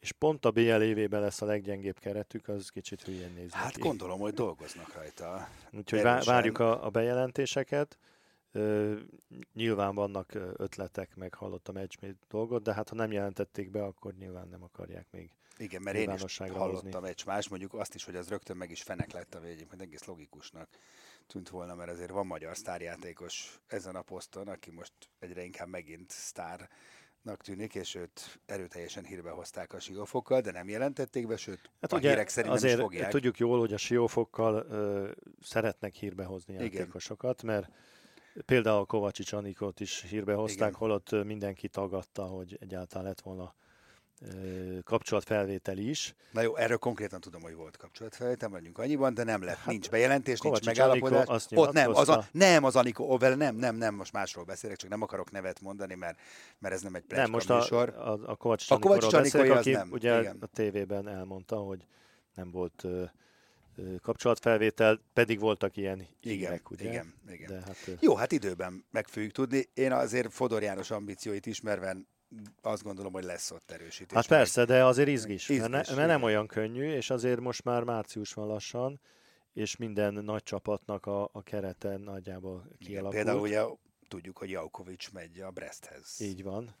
és 0.00 0.12
pont 0.12 0.44
a 0.44 0.50
BL 0.50 0.60
évében 0.82 1.20
lesz 1.20 1.42
a 1.42 1.46
leggyengébb 1.46 1.98
keretük, 1.98 2.48
az 2.48 2.68
kicsit 2.68 3.02
hülyén 3.02 3.32
néz 3.34 3.52
Hát 3.52 3.72
ki. 3.72 3.80
gondolom, 3.80 4.20
hogy 4.20 4.34
dolgoznak 4.34 4.94
rajta. 4.94 5.48
Úgyhogy 5.72 5.98
erősen. 5.98 6.34
várjuk 6.34 6.58
a, 6.58 6.84
a 6.84 6.90
bejelentéseket. 6.90 7.98
Nyilván 9.52 9.94
vannak 9.94 10.34
ötletek, 10.56 11.16
meg 11.16 11.34
hallottam 11.34 11.76
egy 11.76 12.16
dolgot, 12.28 12.62
de 12.62 12.74
hát 12.74 12.88
ha 12.88 12.94
nem 12.94 13.12
jelentették 13.12 13.70
be, 13.70 13.84
akkor 13.84 14.14
nyilván 14.14 14.48
nem 14.48 14.62
akarják 14.62 15.06
még 15.10 15.30
Igen, 15.58 15.82
mert 15.82 15.96
én 15.96 16.10
is 16.10 16.36
hallottam 16.38 17.04
egy 17.04 17.22
más, 17.26 17.48
mondjuk 17.48 17.74
azt 17.74 17.94
is, 17.94 18.04
hogy 18.04 18.16
az 18.16 18.28
rögtön 18.28 18.56
meg 18.56 18.70
is 18.70 18.82
fenek 18.82 19.12
lett 19.12 19.34
a 19.34 19.40
végén, 19.40 19.66
hogy 19.70 19.80
egész 19.80 20.04
logikusnak 20.04 20.68
tűnt 21.26 21.48
volna, 21.48 21.74
mert 21.74 21.90
azért 21.90 22.10
van 22.10 22.26
magyar 22.26 22.56
sztárjátékos 22.56 23.60
ezen 23.66 23.96
a 23.96 24.02
poszton, 24.02 24.48
aki 24.48 24.70
most 24.70 24.92
egyre 25.18 25.44
inkább 25.44 25.68
megint 25.68 26.10
sztár 26.10 26.68
tűnik, 27.32 27.74
és 27.74 27.94
őt 27.94 28.40
erőteljesen 28.46 29.04
hírbe 29.04 29.30
hozták 29.30 29.72
a 29.72 29.80
siófokkal, 29.80 30.40
de 30.40 30.50
nem 30.50 30.68
jelentették 30.68 31.26
be, 31.26 31.36
sőt, 31.36 31.70
hát 31.80 31.92
a 31.92 31.96
ugye 31.96 32.08
hírek 32.08 32.28
szerint 32.28 32.54
azért 32.54 32.76
nem 32.76 32.84
is 32.84 32.90
fogják. 32.90 33.10
tudjuk 33.10 33.38
jól, 33.38 33.58
hogy 33.58 33.72
a 33.72 33.76
siófokkal 33.76 34.66
ö, 34.68 35.10
szeretnek 35.40 35.94
hírbe 35.94 36.24
hozni 36.24 36.54
játékosokat, 36.54 37.42
Igen. 37.42 37.54
mert 37.54 37.70
Például 38.44 38.84
Kovacsics 38.84 39.32
Anikot 39.32 39.80
is 39.80 40.02
hírbe 40.08 40.34
hozták, 40.34 40.68
Igen. 40.68 40.80
holott 40.80 41.24
mindenki 41.24 41.68
tagadta, 41.68 42.22
hogy 42.22 42.56
egyáltalán 42.60 43.06
lett 43.06 43.20
volna 43.20 43.54
kapcsolatfelvétel 44.84 45.78
is. 45.78 46.14
Na 46.30 46.40
jó, 46.40 46.56
erről 46.56 46.76
konkrétan 46.76 47.20
tudom, 47.20 47.42
hogy 47.42 47.54
volt 47.54 47.76
kapcsolatfelvétel, 47.76 48.48
mondjuk 48.48 48.78
annyiban, 48.78 49.14
de 49.14 49.24
nem 49.24 49.42
lett, 49.42 49.56
hát, 49.56 49.66
nincs 49.66 49.90
bejelentés, 49.90 50.38
Kovács 50.38 50.64
nincs 50.64 50.78
megállapodás. 50.78 51.26
Azt 51.26 51.56
Ott 51.56 51.72
nem, 51.72 51.94
az 51.94 52.08
a, 52.08 52.24
nem 52.30 52.64
az 52.64 52.76
Anikó, 52.76 53.12
Ovel, 53.12 53.34
nem, 53.34 53.56
nem, 53.56 53.76
nem, 53.76 53.94
most 53.94 54.12
másról 54.12 54.44
beszélek, 54.44 54.76
csak 54.76 54.90
nem 54.90 55.02
akarok 55.02 55.30
nevet 55.30 55.60
mondani, 55.60 55.94
mert, 55.94 56.18
mert 56.58 56.74
ez 56.74 56.82
nem 56.82 56.94
egy 56.94 57.02
plecska 57.02 57.22
Nem, 57.22 57.30
most 57.30 57.70
a, 57.70 57.80
a, 57.80 58.18
a 58.26 58.36
Kovács 58.36 58.70
Anikóról 58.70 59.10
beszélek, 59.10 59.50
aki 59.50 59.70
nem. 59.70 59.88
ugye 59.92 60.20
Igen. 60.20 60.36
a 60.40 60.46
tévében 60.46 61.08
elmondta, 61.08 61.56
hogy 61.56 61.86
nem 62.34 62.50
volt 62.50 62.82
uh, 62.84 63.08
kapcsolatfelvétel, 64.02 65.00
pedig 65.12 65.40
voltak 65.40 65.76
ilyen 65.76 66.06
igen, 66.20 66.36
hírek, 66.36 66.70
ugye? 66.70 66.88
Igen, 66.88 67.14
igen. 67.28 67.48
De 67.48 67.60
hát, 67.66 67.90
Jó, 68.00 68.14
hát 68.14 68.32
időben 68.32 68.84
meg 68.90 69.08
fogjuk 69.08 69.32
tudni. 69.32 69.68
Én 69.74 69.92
azért 69.92 70.32
Fodor 70.32 70.62
János 70.62 70.90
ambícióit 70.90 71.46
ismerve 71.46 71.96
azt 72.62 72.82
gondolom, 72.82 73.12
hogy 73.12 73.24
lesz 73.24 73.50
ott 73.50 73.70
erősítés. 73.70 74.16
Hát 74.16 74.26
persze, 74.26 74.64
de 74.64 74.84
azért 74.84 75.08
izgis, 75.08 75.48
izgis 75.48 75.68
mert, 75.68 75.88
ne, 75.88 75.94
mert 75.94 76.08
nem 76.08 76.22
olyan 76.22 76.46
könnyű, 76.46 76.90
és 76.90 77.10
azért 77.10 77.40
most 77.40 77.64
már 77.64 77.82
március 77.82 78.32
van 78.32 78.46
lassan, 78.46 79.00
és 79.52 79.76
minden 79.76 80.14
nagy 80.14 80.42
csapatnak 80.42 81.06
a, 81.06 81.28
a 81.32 81.42
kerete 81.42 81.96
nagyjából 81.96 82.68
kialakult. 82.78 83.12
Igen, 83.12 83.24
például 83.24 83.40
ugye 83.40 83.62
tudjuk, 84.08 84.38
hogy 84.38 84.50
Jaukovics 84.50 85.12
megy 85.12 85.40
a 85.40 85.50
Bresthez. 85.50 86.20
Így 86.20 86.42
van. 86.42 86.76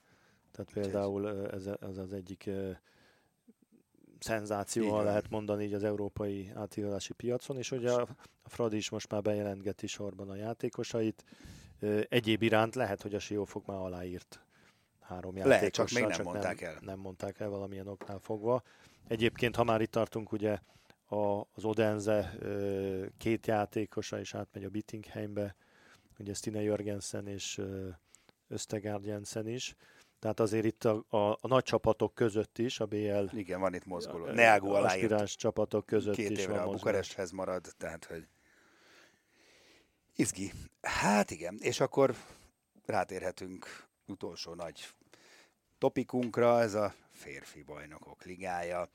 Tehát 0.52 0.72
például 0.72 1.50
ez, 1.50 1.66
ez 1.80 1.96
az 1.96 2.12
egyik 2.12 2.50
szenzáció, 4.24 5.02
lehet 5.02 5.30
mondani 5.30 5.64
így 5.64 5.72
az 5.72 5.84
európai 5.84 6.50
átigazási 6.54 7.12
piacon, 7.12 7.56
és 7.56 7.70
ugye 7.70 7.92
a, 7.92 8.06
Fradi 8.44 8.76
is 8.76 8.90
most 8.90 9.10
már 9.10 9.22
bejelentgeti 9.22 9.86
sorban 9.86 10.30
a 10.30 10.34
játékosait. 10.34 11.24
Egyéb 12.08 12.42
iránt 12.42 12.74
lehet, 12.74 13.02
hogy 13.02 13.14
a 13.14 13.18
Siófok 13.18 13.66
már 13.66 13.76
aláírt 13.76 14.40
három 15.00 15.36
játékosra. 15.36 15.48
Lehet, 15.48 15.72
csak 15.72 15.90
még 15.90 16.02
nem 16.02 16.10
csak 16.10 16.24
mondták 16.24 16.60
nem, 16.60 16.70
el. 16.70 16.78
Nem 16.80 16.98
mondták 16.98 17.40
el 17.40 17.48
valamilyen 17.48 17.86
oknál 17.86 18.18
fogva. 18.18 18.62
Egyébként, 19.08 19.56
ha 19.56 19.64
már 19.64 19.80
itt 19.80 19.90
tartunk, 19.90 20.32
ugye 20.32 20.58
a, 21.06 21.40
az 21.40 21.64
Odense 21.64 22.34
két 23.18 23.46
játékosa 23.46 24.20
is 24.20 24.34
átmegy 24.34 24.64
a 24.64 24.68
Bittingheimbe, 24.68 25.56
ugye 26.18 26.34
Stine 26.34 26.62
Jörgensen 26.62 27.26
és 27.26 27.60
Östegard 28.48 29.04
Jensen 29.04 29.48
is. 29.48 29.74
Tehát 30.24 30.40
azért 30.40 30.64
itt 30.64 30.84
a, 30.84 31.04
a, 31.08 31.16
a 31.16 31.46
nagy 31.46 31.62
csapatok 31.62 32.14
között 32.14 32.58
is, 32.58 32.80
a 32.80 32.86
BL... 32.86 33.36
Igen, 33.36 33.60
van 33.60 33.74
itt 33.74 33.84
mozgoló. 33.84 34.26
Neago 34.26 34.74
aláírt. 34.74 35.36
csapatok 35.36 35.86
között 35.86 36.14
Két 36.14 36.30
is 36.30 36.46
van 36.46 36.58
a 36.58 36.70
Bukaresthez 36.70 37.30
marad, 37.30 37.66
tehát 37.76 38.04
hogy... 38.04 38.28
Izgi. 40.16 40.52
Hát 40.82 41.30
igen, 41.30 41.58
és 41.60 41.80
akkor 41.80 42.14
rátérhetünk 42.86 43.86
utolsó 44.06 44.54
nagy 44.54 44.88
topikunkra, 45.78 46.60
ez 46.60 46.74
a 46.74 46.94
férfi 47.12 47.62
bajnokok 47.62 48.24
ligája, 48.24 48.88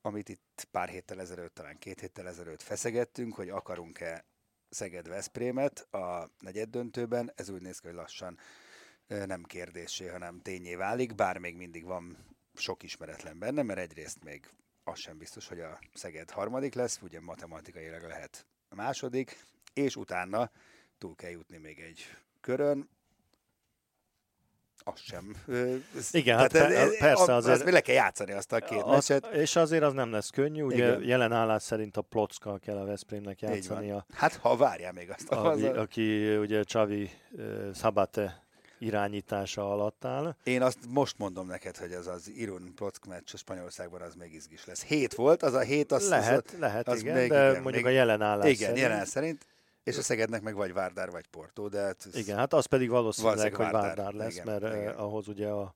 amit 0.00 0.28
itt 0.28 0.68
pár 0.70 0.88
héttel 0.88 1.20
ezelőtt, 1.20 1.54
talán 1.54 1.78
két 1.78 2.00
héttel 2.00 2.28
ezelőtt 2.28 2.62
feszegettünk, 2.62 3.34
hogy 3.34 3.48
akarunk-e 3.48 4.24
Szeged-Veszprémet 4.68 5.94
a 5.94 6.30
negyed 6.38 6.68
döntőben, 6.68 7.32
ez 7.34 7.48
úgy 7.48 7.62
néz 7.62 7.78
ki, 7.78 7.86
hogy 7.86 7.96
lassan 7.96 8.38
nem 9.06 9.42
kérdésé, 9.42 10.06
hanem 10.06 10.40
tényé 10.42 10.74
válik, 10.74 11.14
bár 11.14 11.38
még 11.38 11.56
mindig 11.56 11.84
van 11.84 12.16
sok 12.54 12.82
ismeretlen 12.82 13.38
benne, 13.38 13.62
mert 13.62 13.78
egyrészt 13.78 14.24
még 14.24 14.50
az 14.84 14.98
sem 14.98 15.18
biztos, 15.18 15.48
hogy 15.48 15.60
a 15.60 15.78
Szeged 15.94 16.30
harmadik 16.30 16.74
lesz, 16.74 16.98
ugye 17.02 17.20
matematikailag 17.20 18.02
lehet 18.02 18.46
a 18.68 18.74
második, 18.74 19.44
és 19.72 19.96
utána 19.96 20.50
túl 20.98 21.14
kell 21.14 21.30
jutni 21.30 21.56
még 21.56 21.80
egy 21.80 22.16
körön, 22.40 22.88
az 24.84 25.00
sem. 25.00 25.36
Igen, 26.10 26.38
hát 26.38 26.52
per, 26.52 26.72
ez, 26.72 26.98
persze 26.98 27.34
azért. 27.34 27.60
Azt 27.60 27.70
le 27.70 27.80
kell 27.80 27.94
játszani 27.94 28.32
azt 28.32 28.52
a 28.52 28.58
két 28.58 28.82
az, 28.82 29.08
meccset. 29.08 29.34
És 29.34 29.56
azért 29.56 29.82
az 29.82 29.92
nem 29.92 30.10
lesz 30.10 30.30
könnyű, 30.30 30.62
ugye 30.62 30.86
Igen. 30.86 31.02
jelen 31.02 31.32
állás 31.32 31.62
szerint 31.62 31.96
a 31.96 32.02
Plockkal 32.02 32.58
kell 32.58 32.76
a 32.76 32.84
Veszprémnek 32.84 33.40
játszani. 33.40 33.90
A, 33.90 34.06
hát 34.12 34.34
ha 34.34 34.56
várjál 34.56 34.92
még 34.92 35.10
azt. 35.10 35.30
A, 35.30 35.52
a, 35.52 35.80
aki 35.80 36.36
ugye 36.36 36.62
Csavi 36.62 37.10
uh, 37.30 37.72
Szabate 37.74 38.45
irányítása 38.78 39.72
alatt 39.72 40.04
áll. 40.04 40.36
Én 40.44 40.62
azt 40.62 40.78
most 40.88 41.18
mondom 41.18 41.46
neked, 41.46 41.76
hogy 41.76 41.92
az 41.92 42.06
az 42.06 42.28
Irun 42.28 42.72
Plock 42.74 43.04
meccs 43.06 43.30
a 43.32 43.36
Spanyolországban 43.36 44.00
az 44.00 44.14
még 44.14 44.32
izgis 44.34 44.64
lesz. 44.64 44.84
Hét 44.84 45.14
volt, 45.14 45.42
az 45.42 45.54
a 45.54 45.60
hét, 45.60 45.92
az, 45.92 46.08
lehet, 46.08 46.50
az, 46.50 46.58
lehet, 46.58 46.88
az 46.88 47.00
igen, 47.00 47.16
még, 47.16 47.28
de 47.28 47.48
igen, 47.50 47.62
mondjuk 47.62 47.84
még, 47.84 47.92
a 47.92 47.96
jelen 47.96 48.22
állás 48.22 48.46
Igen, 48.50 48.58
szerint. 48.68 48.78
jelen 48.78 49.04
szerint. 49.04 49.46
És 49.82 49.98
a 49.98 50.02
Szegednek 50.02 50.42
meg 50.42 50.54
vagy 50.54 50.72
Várdár, 50.72 51.10
vagy 51.10 51.26
Porto, 51.26 51.68
de 51.68 51.80
hát 51.80 52.08
Igen, 52.12 52.36
hát 52.36 52.52
az 52.52 52.66
pedig 52.66 52.88
valószínűleg, 52.88 53.36
Valószínűleg 53.36 53.72
hogy 53.72 53.80
Várdár. 53.80 53.96
Várdár 54.04 54.24
lesz, 54.24 54.32
Igen, 54.34 54.46
mert 54.46 54.74
igen. 54.74 54.88
eh, 54.88 55.00
ahhoz 55.02 55.28
ugye 55.28 55.48
a, 55.48 55.74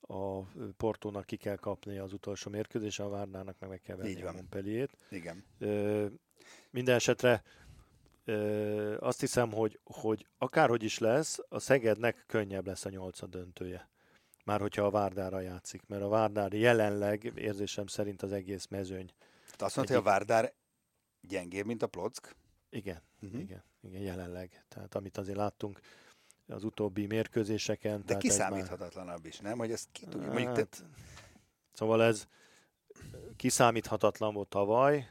a 0.00 0.40
Portónak 0.76 1.24
ki 1.24 1.36
kell 1.36 1.56
kapni 1.56 1.98
az 1.98 2.12
utolsó 2.12 2.50
mérkőzés, 2.50 2.98
a 2.98 3.08
Várdárnak 3.08 3.56
meg 3.58 3.70
meg 3.70 3.80
kell 3.80 3.96
Így 3.96 4.02
venni 4.02 4.20
a 4.20 4.24
van. 4.24 4.34
Montpellier-t. 4.34 4.96
igen. 5.10 5.44
Ö, 5.58 6.06
minden 6.70 6.94
esetre 6.94 7.42
ö, 8.24 8.96
azt 9.00 9.20
hiszem, 9.20 9.52
hogy, 9.52 9.80
hogy 9.84 10.26
akárhogy 10.38 10.82
is 10.82 10.98
lesz, 10.98 11.38
a 11.48 11.58
Szegednek 11.58 12.24
könnyebb 12.26 12.66
lesz 12.66 12.84
a 12.84 12.90
nyolcad 12.90 13.30
döntője. 13.30 13.88
Már 14.44 14.60
hogyha 14.60 14.82
a 14.84 14.90
Várdára 14.90 15.40
játszik, 15.40 15.86
mert 15.86 16.02
a 16.02 16.08
Várdár 16.08 16.52
jelenleg 16.52 17.32
érzésem 17.34 17.86
szerint 17.86 18.22
az 18.22 18.32
egész 18.32 18.66
mezőny. 18.66 19.06
Tehát 19.44 19.62
azt 19.62 19.76
mondta, 19.76 19.94
hogy 19.94 20.02
a 20.02 20.06
Várdár 20.10 20.52
gyengébb, 21.20 21.66
mint 21.66 21.82
a 21.82 21.86
Plock. 21.86 22.36
Igen, 22.70 23.02
uh-huh. 23.22 23.40
igen, 23.40 23.62
igen, 23.80 24.00
jelenleg. 24.00 24.64
Tehát 24.68 24.94
amit 24.94 25.16
azért 25.18 25.36
láttunk 25.36 25.80
az 26.46 26.64
utóbbi 26.64 27.06
mérkőzéseken. 27.06 28.02
De 28.06 28.12
már- 28.12 28.22
kiszámíthatatlanabb 28.22 29.26
is, 29.26 29.38
nem? 29.38 29.58
Hogy 29.58 29.72
ezt 29.72 29.88
ki 29.92 30.04
tudjuk. 30.04 30.32
Mondjuk 30.32 30.52
te, 30.52 30.58
Hát, 30.60 30.84
Szóval 31.72 32.02
ez 32.02 32.28
kiszámíthatatlan 33.36 34.34
volt 34.34 34.48
tavaly, 34.48 35.10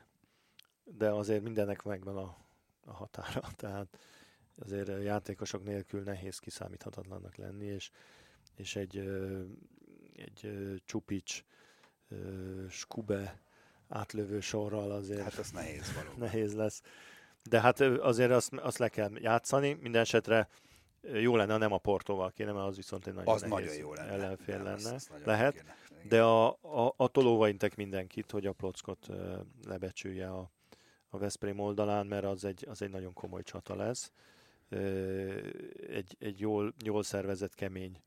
de 0.84 1.10
azért 1.10 1.44
mindennek 1.44 1.84
megvan 1.84 2.18
a, 2.18 2.38
a 2.86 2.94
határa. 2.94 3.42
Tehát 3.56 3.98
azért 4.60 4.90
a 4.90 4.98
játékosok 4.98 5.64
nélkül 5.64 6.02
nehéz 6.04 6.40
kiszámíthatatlannak 6.40 7.36
lenni, 7.36 7.66
és, 7.66 7.90
és 8.56 8.76
egy, 8.76 8.98
egy 10.16 10.52
csupics, 10.86 11.44
skube 12.70 13.42
átlövő 13.88 14.40
sorral 14.40 14.92
azért 14.92 15.22
hát 15.22 15.34
az 15.34 15.52
nehéz 15.52 15.94
való. 15.94 16.10
nehéz 16.26 16.54
lesz. 16.54 16.82
De 17.44 17.62
hát 17.62 17.80
azért 17.80 18.32
azt, 18.32 18.54
azt 18.54 18.78
le 18.78 18.90
kell 18.90 19.12
játszani. 19.16 19.78
Minden 19.82 20.02
esetre 20.02 20.50
jó 21.02 21.36
lenne, 21.36 21.58
nem 21.58 21.72
a 21.72 21.78
Portóval 21.78 22.32
kéne, 22.32 22.52
mert 22.52 22.68
az 22.68 22.76
viszont 22.76 23.08
egy 23.08 23.14
nagyon 23.14 23.34
Az 23.34 23.42
nehéz 23.42 23.56
nagyon 23.56 23.76
jó 23.76 23.94
lenne. 23.94 24.12
ellenfél 24.12 24.56
Nem, 24.56 24.66
lenne. 24.66 24.94
az 24.94 25.08
nagyon 25.08 25.28
Lehet, 25.28 25.54
kéne. 25.54 25.76
De 26.04 26.24
a, 26.24 26.48
a, 26.48 26.94
attól 26.98 27.28
óvaintek 27.28 27.76
mindenkit, 27.76 28.32
hogy 28.32 28.46
a 28.46 28.52
plockot 28.54 29.08
lebecsülje 29.66 30.30
a, 30.30 30.52
a 31.14 31.18
Veszprém 31.18 31.60
oldalán, 31.60 32.08
mert 32.08 32.26
az 32.26 32.46
egy, 32.46 32.66
az 32.70 32.82
egy 32.82 32.90
nagyon 32.90 33.14
komoly 33.14 33.44
csata 33.44 33.76
lesz. 33.76 34.12
Egy, 35.90 36.16
egy 36.20 36.40
jól, 36.40 36.74
jól 36.84 37.04
szervezett, 37.04 37.56
kemény 37.56 38.02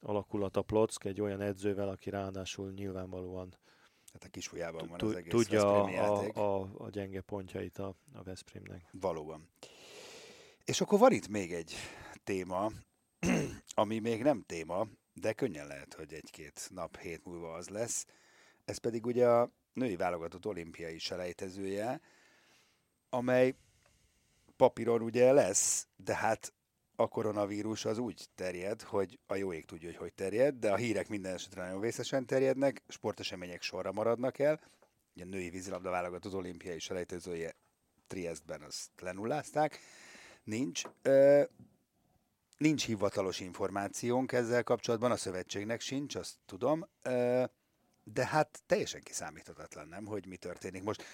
alakulat 0.00 0.56
a 0.56 0.62
Plock, 0.62 1.04
egy 1.04 1.20
olyan 1.20 1.40
edzővel, 1.40 1.88
aki 1.88 2.10
ráadásul 2.10 2.72
nyilvánvalóan 2.72 3.56
Hát 4.12 4.24
a 4.24 4.28
kisfujában 4.28 4.88
van 4.88 5.00
az 5.00 5.14
egész 5.14 5.32
tudja 5.32 5.84
a, 5.84 6.28
a, 6.34 6.70
a 6.78 6.90
gyenge 6.90 7.20
pontjait 7.20 7.78
a, 7.78 7.94
a 8.12 8.22
Veszprémnek. 8.22 8.88
Valóban. 8.90 9.48
És 10.64 10.80
akkor 10.80 10.98
van 10.98 11.12
itt 11.12 11.28
még 11.28 11.52
egy 11.52 11.74
téma, 12.24 12.70
ami 13.74 13.98
még 13.98 14.22
nem 14.22 14.42
téma, 14.42 14.86
de 15.12 15.32
könnyen 15.32 15.66
lehet, 15.66 15.94
hogy 15.94 16.12
egy-két 16.12 16.68
nap, 16.70 16.96
hét 16.96 17.24
múlva 17.24 17.52
az 17.52 17.68
lesz. 17.68 18.06
Ez 18.64 18.78
pedig 18.78 19.06
ugye 19.06 19.28
a 19.28 19.50
női 19.72 19.96
válogatott 19.96 20.46
olimpiai 20.46 20.98
selejtezője, 20.98 22.00
amely 23.14 23.54
papíron 24.56 25.02
ugye 25.02 25.32
lesz, 25.32 25.86
de 25.96 26.14
hát 26.14 26.52
a 26.96 27.08
koronavírus 27.08 27.84
az 27.84 27.98
úgy 27.98 28.28
terjed, 28.34 28.82
hogy 28.82 29.18
a 29.26 29.34
jó 29.34 29.52
ég 29.52 29.64
tudja, 29.64 29.88
hogy 29.88 29.96
hogy 29.96 30.12
terjed, 30.14 30.54
de 30.54 30.72
a 30.72 30.76
hírek 30.76 31.08
minden 31.08 31.34
esetre 31.34 31.62
nagyon 31.62 31.80
vészesen 31.80 32.26
terjednek, 32.26 32.82
sportesemények 32.88 33.62
sorra 33.62 33.92
maradnak 33.92 34.38
el. 34.38 34.60
Ugye 35.14 35.24
a 35.24 35.28
női 35.28 35.50
vízilabda 35.50 35.90
válogatott 35.90 36.34
olimpiai 36.34 36.78
selejtezője 36.78 37.54
Triestben 38.06 38.62
azt 38.62 38.90
lenullázták. 39.00 39.78
Nincs. 40.44 40.82
Ö, 41.02 41.42
nincs 42.58 42.86
hivatalos 42.86 43.40
információnk 43.40 44.32
ezzel 44.32 44.62
kapcsolatban, 44.62 45.10
a 45.10 45.16
szövetségnek 45.16 45.80
sincs, 45.80 46.14
azt 46.14 46.34
tudom. 46.46 46.86
Ö, 47.02 47.44
de 48.04 48.26
hát 48.26 48.62
teljesen 48.66 49.00
kiszámíthatatlan, 49.00 49.88
nem, 49.88 50.06
hogy 50.06 50.26
mi 50.26 50.36
történik. 50.36 50.82
Most 50.82 51.04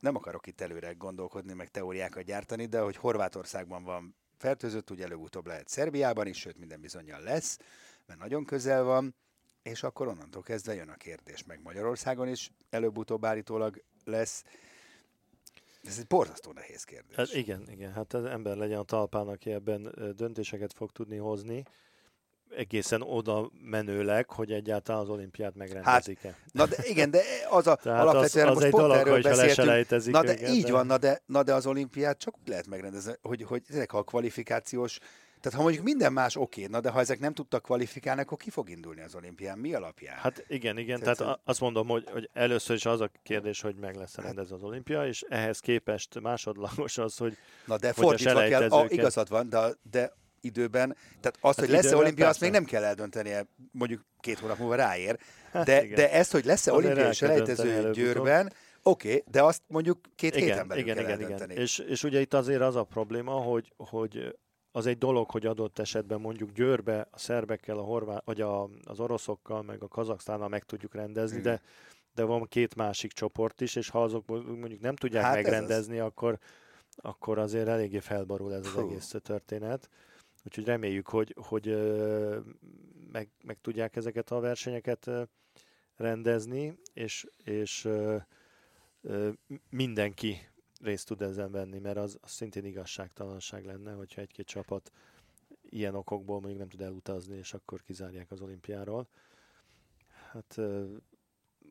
nem 0.00 0.16
akarok 0.16 0.46
itt 0.46 0.60
előre 0.60 0.92
gondolkodni, 0.92 1.52
meg 1.52 1.70
teóriákat 1.70 2.24
gyártani, 2.24 2.66
de 2.66 2.80
hogy 2.80 2.96
Horvátországban 2.96 3.84
van 3.84 4.14
fertőzött, 4.36 4.90
ugye 4.90 5.04
előbb-utóbb 5.04 5.46
lehet 5.46 5.68
Szerbiában 5.68 6.26
is, 6.26 6.38
sőt 6.38 6.58
minden 6.58 6.80
bizonyal 6.80 7.20
lesz, 7.20 7.58
mert 8.06 8.20
nagyon 8.20 8.44
közel 8.44 8.82
van, 8.82 9.14
és 9.62 9.82
akkor 9.82 10.08
onnantól 10.08 10.42
kezdve 10.42 10.74
jön 10.74 10.88
a 10.88 10.94
kérdés, 10.94 11.44
meg 11.44 11.62
Magyarországon 11.62 12.28
is 12.28 12.50
előbb-utóbb 12.70 13.24
állítólag 13.24 13.82
lesz. 14.04 14.44
Ez 15.84 15.98
egy 15.98 16.06
borzasztó 16.06 16.52
nehéz 16.52 16.84
kérdés. 16.84 17.16
Hát 17.16 17.34
igen, 17.34 17.70
igen, 17.70 17.92
hát 17.92 18.14
az 18.14 18.24
ember 18.24 18.56
legyen 18.56 18.78
a 18.78 18.82
talpán, 18.82 19.28
aki 19.28 19.50
ebben 19.50 19.94
döntéseket 20.16 20.72
fog 20.72 20.90
tudni 20.90 21.16
hozni, 21.16 21.64
egészen 22.56 23.02
oda 23.02 23.50
menőleg, 23.62 24.30
hogy 24.30 24.52
egyáltalán 24.52 25.00
az 25.00 25.08
olimpiát 25.08 25.54
megrendezik-e. 25.54 26.34
Na 26.52 26.66
de 26.66 26.76
igen, 26.82 27.10
de 27.10 27.22
az 27.50 27.66
a 27.66 27.74
Tehát 27.82 28.00
alapvetően 28.00 28.48
az, 28.48 28.56
az 28.56 28.62
most 28.62 28.74
pont 28.74 28.92
erről 28.92 29.22
beszéltünk. 29.22 30.06
Na 30.06 30.22
de 30.22 30.32
őket, 30.32 30.48
így 30.48 30.70
van, 30.70 30.86
na 30.86 30.98
de, 30.98 31.22
na 31.26 31.42
de 31.42 31.54
az 31.54 31.66
olimpiát 31.66 32.18
csak 32.18 32.34
úgy 32.40 32.48
lehet 32.48 32.66
megrendezni, 32.66 33.12
hogy, 33.22 33.42
hogy 33.42 33.62
ezek 33.68 33.92
a 33.92 34.02
kvalifikációs, 34.02 34.98
tehát 35.40 35.58
ha 35.58 35.64
mondjuk 35.64 35.84
minden 35.84 36.12
más 36.12 36.36
oké, 36.36 36.66
na 36.66 36.80
de 36.80 36.90
ha 36.90 37.00
ezek 37.00 37.18
nem 37.18 37.34
tudtak 37.34 37.62
kvalifikálni, 37.62 38.20
akkor 38.20 38.38
ki 38.38 38.50
fog 38.50 38.70
indulni 38.70 39.00
az 39.00 39.14
olimpián? 39.14 39.58
Mi 39.58 39.74
alapján? 39.74 40.16
Hát 40.16 40.44
igen, 40.48 40.78
igen, 40.78 41.00
Tehát, 41.00 41.16
tehát, 41.16 41.40
azt 41.44 41.60
mondom, 41.60 41.88
hogy, 41.88 42.08
hogy 42.10 42.30
először 42.32 42.76
is 42.76 42.86
az 42.86 43.00
a 43.00 43.10
kérdés, 43.22 43.60
hogy 43.60 43.74
meg 43.74 43.96
lesz 43.96 44.16
rendezve 44.16 44.54
az 44.54 44.62
olimpia, 44.62 45.06
és 45.06 45.24
ehhez 45.28 45.58
képest 45.58 46.20
másodlagos 46.20 46.98
az, 46.98 47.16
hogy 47.16 47.36
Na 47.66 47.78
de 47.78 47.86
hogy 47.86 48.04
fordítva 48.04 48.42
kell, 48.48 48.68
a, 48.68 48.86
igazad 48.88 49.28
van, 49.28 49.48
de, 49.48 49.74
de 49.90 50.12
időben, 50.40 50.96
tehát 51.20 51.38
azt, 51.40 51.58
hogy 51.60 51.68
lesz-e 51.68 51.88
Hát 51.88 51.98
olimpia, 51.98 52.28
azt 52.28 52.38
persze. 52.38 52.44
még 52.44 52.52
nem 52.64 52.64
kell 52.64 52.88
eldöntenie, 52.88 53.46
mondjuk 53.72 54.04
két 54.20 54.38
hónap 54.38 54.58
múlva 54.58 54.74
ráér, 54.74 55.18
de, 55.52 55.58
Hát 55.58 55.68
igen. 55.68 55.94
de 55.94 56.12
ezt, 56.12 56.32
hogy 56.32 56.44
lesz-e 56.44 56.70
kell 56.70 56.80
dönteni 56.80 57.14
selejtező. 57.14 57.90
Győrben, 57.90 58.52
oké, 58.82 59.24
de 59.30 59.42
azt 59.42 59.62
mondjuk 59.66 59.98
két 60.14 60.34
héten 60.34 60.48
igen, 60.48 60.68
belül 60.68 60.82
igen, 60.82 60.94
kell 60.96 61.04
igen, 61.04 61.20
eldönteni. 61.20 61.52
igen. 61.52 61.64
És, 61.64 61.78
és 61.78 62.04
ugye 62.04 62.20
itt 62.20 62.34
azért 62.34 62.60
az 62.60 62.76
a 62.76 62.84
probléma, 62.84 63.32
hogy, 63.32 63.72
hogy 63.76 64.36
az 64.72 64.86
egy 64.86 64.98
dolog, 64.98 65.30
hogy 65.30 65.46
adott 65.46 65.78
esetben 65.78 66.20
mondjuk 66.20 66.50
Győrbe 66.52 67.08
a 67.10 67.18
szerbekkel, 67.18 67.78
a 67.78 67.82
horvát, 67.82 68.22
vagy 68.24 68.40
a, 68.40 68.68
az 68.84 69.00
oroszokkal, 69.00 69.62
meg 69.62 69.82
a 69.82 69.88
kazaksztánnal 69.88 70.48
meg 70.48 70.64
tudjuk 70.64 70.94
rendezni, 70.94 71.38
Igen. 71.38 71.52
de, 71.52 71.60
de 72.14 72.22
van 72.22 72.46
két 72.48 72.74
másik 72.74 73.12
csoport 73.12 73.60
is, 73.60 73.76
és 73.76 73.88
ha 73.88 74.02
azok 74.02 74.26
mondjuk 74.26 74.80
nem 74.80 74.96
tudják 74.96 75.24
Hát 75.24 75.34
hát 75.34 75.40
ez 75.40 75.46
az. 75.46 75.50
megrendezni, 75.52 75.98
akkor, 75.98 76.38
akkor 76.96 77.38
azért 77.38 77.68
eléggé 77.68 77.98
felborul 77.98 78.54
ez 78.54 78.66
az 78.66 78.72
Fú. 78.72 78.80
egész 78.80 79.14
történet. 79.22 79.88
Úgyhogy 80.44 80.64
reméljük, 80.64 81.08
hogy, 81.08 81.34
hogy 81.36 81.66
meg, 83.12 83.28
meg 83.44 83.58
tudják 83.60 83.96
ezeket 83.96 84.30
a 84.30 84.40
versenyeket 84.40 85.10
rendezni, 85.96 86.78
és, 86.92 87.26
és 87.44 87.88
mindenki 89.70 90.36
részt 90.80 91.06
tud 91.06 91.22
ezen 91.22 91.50
venni, 91.50 91.78
mert 91.78 91.96
az, 91.96 92.18
az 92.20 92.30
szintén 92.30 92.64
igazságtalanság 92.64 93.64
lenne, 93.64 93.92
hogyha 93.92 94.20
egy-két 94.20 94.46
csapat 94.46 94.92
ilyen 95.62 95.94
okokból 95.94 96.40
mondjuk 96.40 96.58
nem 96.58 96.68
tud 96.68 96.80
elutazni, 96.80 97.36
és 97.36 97.54
akkor 97.54 97.82
kizárják 97.82 98.30
az 98.30 98.40
olimpiáról. 98.40 99.08
Hát 100.30 100.60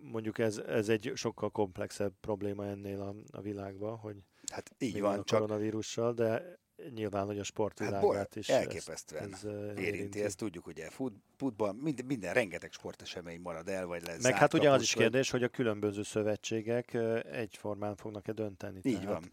mondjuk 0.01 0.37
ez, 0.37 0.57
ez 0.57 0.89
egy 0.89 1.11
sokkal 1.15 1.49
komplexebb 1.49 2.13
probléma 2.19 2.65
ennél 2.65 3.01
a, 3.01 3.15
a 3.37 3.41
világban, 3.41 3.97
hogy 3.97 4.23
Hát 4.51 4.75
így 4.77 4.99
van, 4.99 5.19
a 5.19 5.23
csak 5.23 5.39
koronavírussal, 5.39 6.13
de 6.13 6.59
nyilván, 6.93 7.25
hogy 7.25 7.35
a 7.35 7.37
hát 7.37 7.45
sportvilágát 7.45 8.01
bor, 8.01 8.27
is 8.33 8.49
elképesztően 8.49 9.23
ez, 9.23 9.31
ez 9.33 9.43
ö, 9.43 9.79
érinti, 9.79 10.23
ezt 10.23 10.37
tudjuk 10.37 10.67
ugye, 10.67 10.89
fut, 10.89 11.13
futball, 11.35 11.73
minden, 11.73 12.05
minden, 12.05 12.33
rengeteg 12.33 12.71
sportesemény 12.71 13.41
marad 13.41 13.67
el, 13.67 13.85
vagy 13.85 14.05
lesz 14.05 14.23
Meg 14.23 14.35
hát 14.35 14.53
ugye 14.53 14.71
az 14.71 14.81
is 14.81 14.93
kérdés, 14.93 15.29
hogy 15.29 15.43
a 15.43 15.47
különböző 15.47 16.03
szövetségek 16.03 16.93
ö, 16.93 17.19
egyformán 17.31 17.95
fognak-e 17.95 18.31
dönteni. 18.31 18.79
Így 18.83 19.01
Tehát, 19.01 19.07
van. 19.07 19.31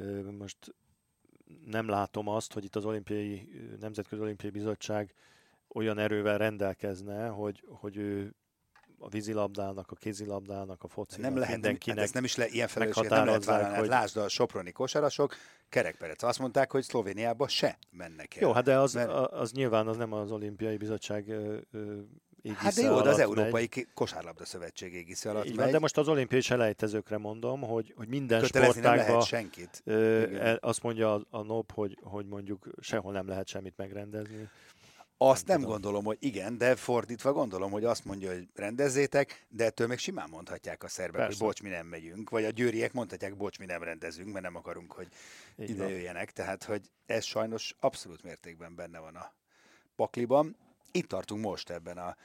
Ö, 0.00 0.30
Most 0.30 0.74
nem 1.64 1.88
látom 1.88 2.28
azt, 2.28 2.52
hogy 2.52 2.64
itt 2.64 2.76
az 2.76 2.84
olimpiai, 2.84 3.48
Nemzetközi 3.80 4.22
Olimpiai 4.22 4.52
Bizottság 4.52 5.14
olyan 5.68 5.98
erővel 5.98 6.38
rendelkezne, 6.38 7.28
hogy, 7.28 7.64
hogy 7.68 7.96
ő 7.96 8.34
a 8.98 9.08
vízilabdának, 9.08 9.90
a 9.90 9.94
kézilabdának, 9.94 10.82
a 10.82 10.88
focinak, 10.88 11.20
nem 11.22 11.34
lehet, 11.34 11.48
nem, 11.50 11.60
mindenkinek 11.60 11.96
hát 11.96 12.04
ezt 12.06 12.14
nem 12.14 12.24
is 12.24 12.36
le, 12.36 12.46
ilyen 12.46 12.68
felelősséget 12.68 13.10
nem 13.10 13.24
lehet 13.24 13.44
vállalni. 13.44 13.68
Hát 13.70 13.78
hogy- 13.78 13.88
Lásd 13.88 14.16
a 14.16 14.28
soproni 14.28 14.72
kosarasok, 14.72 15.34
kerekperec. 15.68 16.22
Azt 16.22 16.38
mondták, 16.38 16.70
hogy 16.72 16.82
Szlovéniába 16.82 17.48
se 17.48 17.78
mennek 17.90 18.36
el. 18.36 18.42
Jó, 18.42 18.52
hát 18.52 18.64
de 18.64 18.78
az, 18.78 18.92
Mert- 18.94 19.10
az 19.32 19.52
nyilván 19.52 19.86
az 19.88 19.96
nem 19.96 20.12
az 20.12 20.30
olimpiai 20.30 20.76
bizottság 20.76 21.24
égisze 22.42 22.62
Hát 22.62 22.74
de 22.74 22.82
jó, 22.82 23.00
de 23.00 23.08
az 23.08 23.18
Európai 23.18 23.68
megy. 23.74 23.86
Kosárlabda 23.94 24.44
Szövetség 24.44 24.94
égisze 24.94 25.30
alatt 25.30 25.44
Így 25.44 25.50
megy. 25.50 25.62
van, 25.62 25.70
de 25.70 25.78
most 25.78 25.98
az 25.98 26.08
olimpiai 26.08 26.40
selejtezőkre 26.40 27.18
mondom, 27.18 27.60
hogy, 27.60 27.94
hogy 27.96 28.08
minden 28.08 28.40
Kötelezni 28.40 28.80
nem 28.80 28.90
lehet 28.94 29.06
sportágban 29.08 29.26
senkit. 29.26 29.82
Ö, 29.84 30.22
Igen. 30.22 30.40
el- 30.40 30.58
azt 30.60 30.82
mondja 30.82 31.14
a, 31.14 31.24
a 31.30 31.42
NOP, 31.42 31.72
hogy, 31.72 31.98
hogy 32.02 32.26
mondjuk 32.26 32.68
sehol 32.80 33.12
nem 33.12 33.28
lehet 33.28 33.46
semmit 33.48 33.76
megrendezni. 33.76 34.48
Azt 35.20 35.46
nem, 35.46 35.60
nem 35.60 35.68
gondolom, 35.68 36.04
hogy 36.04 36.16
igen, 36.20 36.58
de 36.58 36.76
fordítva 36.76 37.32
gondolom, 37.32 37.70
hogy 37.70 37.84
azt 37.84 38.04
mondja, 38.04 38.32
hogy 38.32 38.48
rendezzétek, 38.54 39.46
de 39.48 39.64
ettől 39.64 39.86
még 39.86 39.98
simán 39.98 40.28
mondhatják 40.30 40.82
a 40.82 40.88
szerbek, 40.88 41.20
Persze. 41.20 41.36
hogy 41.38 41.46
bocs, 41.46 41.62
mi 41.62 41.68
nem 41.68 41.86
megyünk, 41.86 42.30
vagy 42.30 42.44
a 42.44 42.50
győriek 42.50 42.92
mondhatják, 42.92 43.36
bocs, 43.36 43.58
mi 43.58 43.64
nem 43.64 43.82
rendezünk, 43.82 44.32
mert 44.32 44.44
nem 44.44 44.56
akarunk, 44.56 44.92
hogy 44.92 45.08
Így 45.56 45.70
ide 45.70 45.82
van. 45.82 45.92
jöjjenek. 45.92 46.32
Tehát, 46.32 46.64
hogy 46.64 46.90
ez 47.06 47.24
sajnos 47.24 47.74
abszolút 47.80 48.22
mértékben 48.22 48.74
benne 48.74 48.98
van 48.98 49.14
a 49.16 49.32
pakliban. 49.96 50.56
Itt 50.92 51.08
tartunk 51.08 51.44
most 51.44 51.70
ebben 51.70 51.98
a 51.98 52.16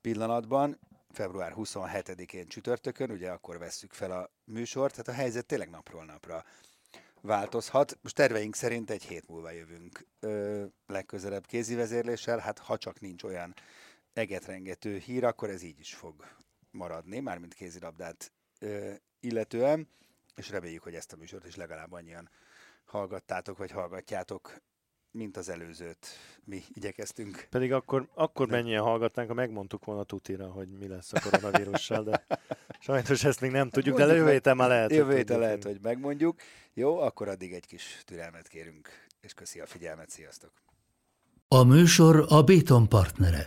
pillanatban, 0.00 0.78
február 1.10 1.52
27-én 1.56 2.46
csütörtökön, 2.46 3.10
ugye 3.10 3.30
akkor 3.30 3.58
vesszük 3.58 3.92
fel 3.92 4.10
a 4.10 4.30
műsort, 4.44 4.90
tehát 4.90 5.08
a 5.08 5.22
helyzet 5.22 5.46
tényleg 5.46 5.70
napról 5.70 6.04
napra 6.04 6.44
változhat. 7.22 7.98
Most 8.02 8.14
terveink 8.14 8.54
szerint 8.54 8.90
egy 8.90 9.02
hét 9.02 9.28
múlva 9.28 9.50
jövünk 9.50 10.06
ö, 10.20 10.64
legközelebb 10.86 11.46
kézi 11.46 11.74
vezérléssel, 11.74 12.38
hát 12.38 12.58
ha 12.58 12.76
csak 12.76 13.00
nincs 13.00 13.22
olyan 13.22 13.54
egetrengető 14.12 14.96
hír, 14.96 15.24
akkor 15.24 15.50
ez 15.50 15.62
így 15.62 15.78
is 15.78 15.94
fog 15.94 16.24
maradni, 16.70 17.20
mármint 17.20 17.54
kézilabdát 17.54 18.32
ö, 18.58 18.92
illetően, 19.20 19.88
és 20.34 20.50
reméljük, 20.50 20.82
hogy 20.82 20.94
ezt 20.94 21.12
a 21.12 21.16
műsort 21.16 21.46
is 21.46 21.56
legalább 21.56 21.92
annyian 21.92 22.30
hallgattátok, 22.84 23.58
vagy 23.58 23.70
hallgatjátok, 23.70 24.56
mint 25.10 25.36
az 25.36 25.48
előzőt 25.48 26.06
mi 26.44 26.62
igyekeztünk. 26.68 27.46
Pedig 27.50 27.72
akkor, 27.72 28.08
akkor 28.14 28.48
mennyien 28.48 28.82
hallgatnánk, 28.82 29.28
ha 29.28 29.34
megmondtuk 29.34 29.84
volna 29.84 30.04
tutira, 30.04 30.50
hogy 30.50 30.68
mi 30.68 30.86
lesz 30.88 31.12
a 31.12 31.20
koronavírussal, 31.20 32.04
de 32.04 32.26
sajnos 32.82 33.24
ezt 33.24 33.40
még 33.40 33.50
nem 33.50 33.68
tudjuk, 33.68 33.96
de 33.96 34.06
jövő 34.06 34.30
héten 34.30 34.56
már 34.56 34.68
lehet. 34.68 34.92
Jövő 34.92 35.16
héten 35.16 35.38
lehet, 35.38 35.64
hogy 35.64 35.78
megmondjuk. 35.82 36.40
Jó, 36.74 36.98
akkor 36.98 37.28
addig 37.28 37.52
egy 37.52 37.66
kis 37.66 38.02
türelmet 38.04 38.48
kérünk, 38.48 38.88
és 39.20 39.34
köszi 39.34 39.60
a 39.60 39.66
figyelmet, 39.66 40.10
sziasztok! 40.10 40.50
A 41.48 41.62
műsor 41.62 42.24
a 42.28 42.42
Béton 42.42 42.88
partnere. 42.88 43.44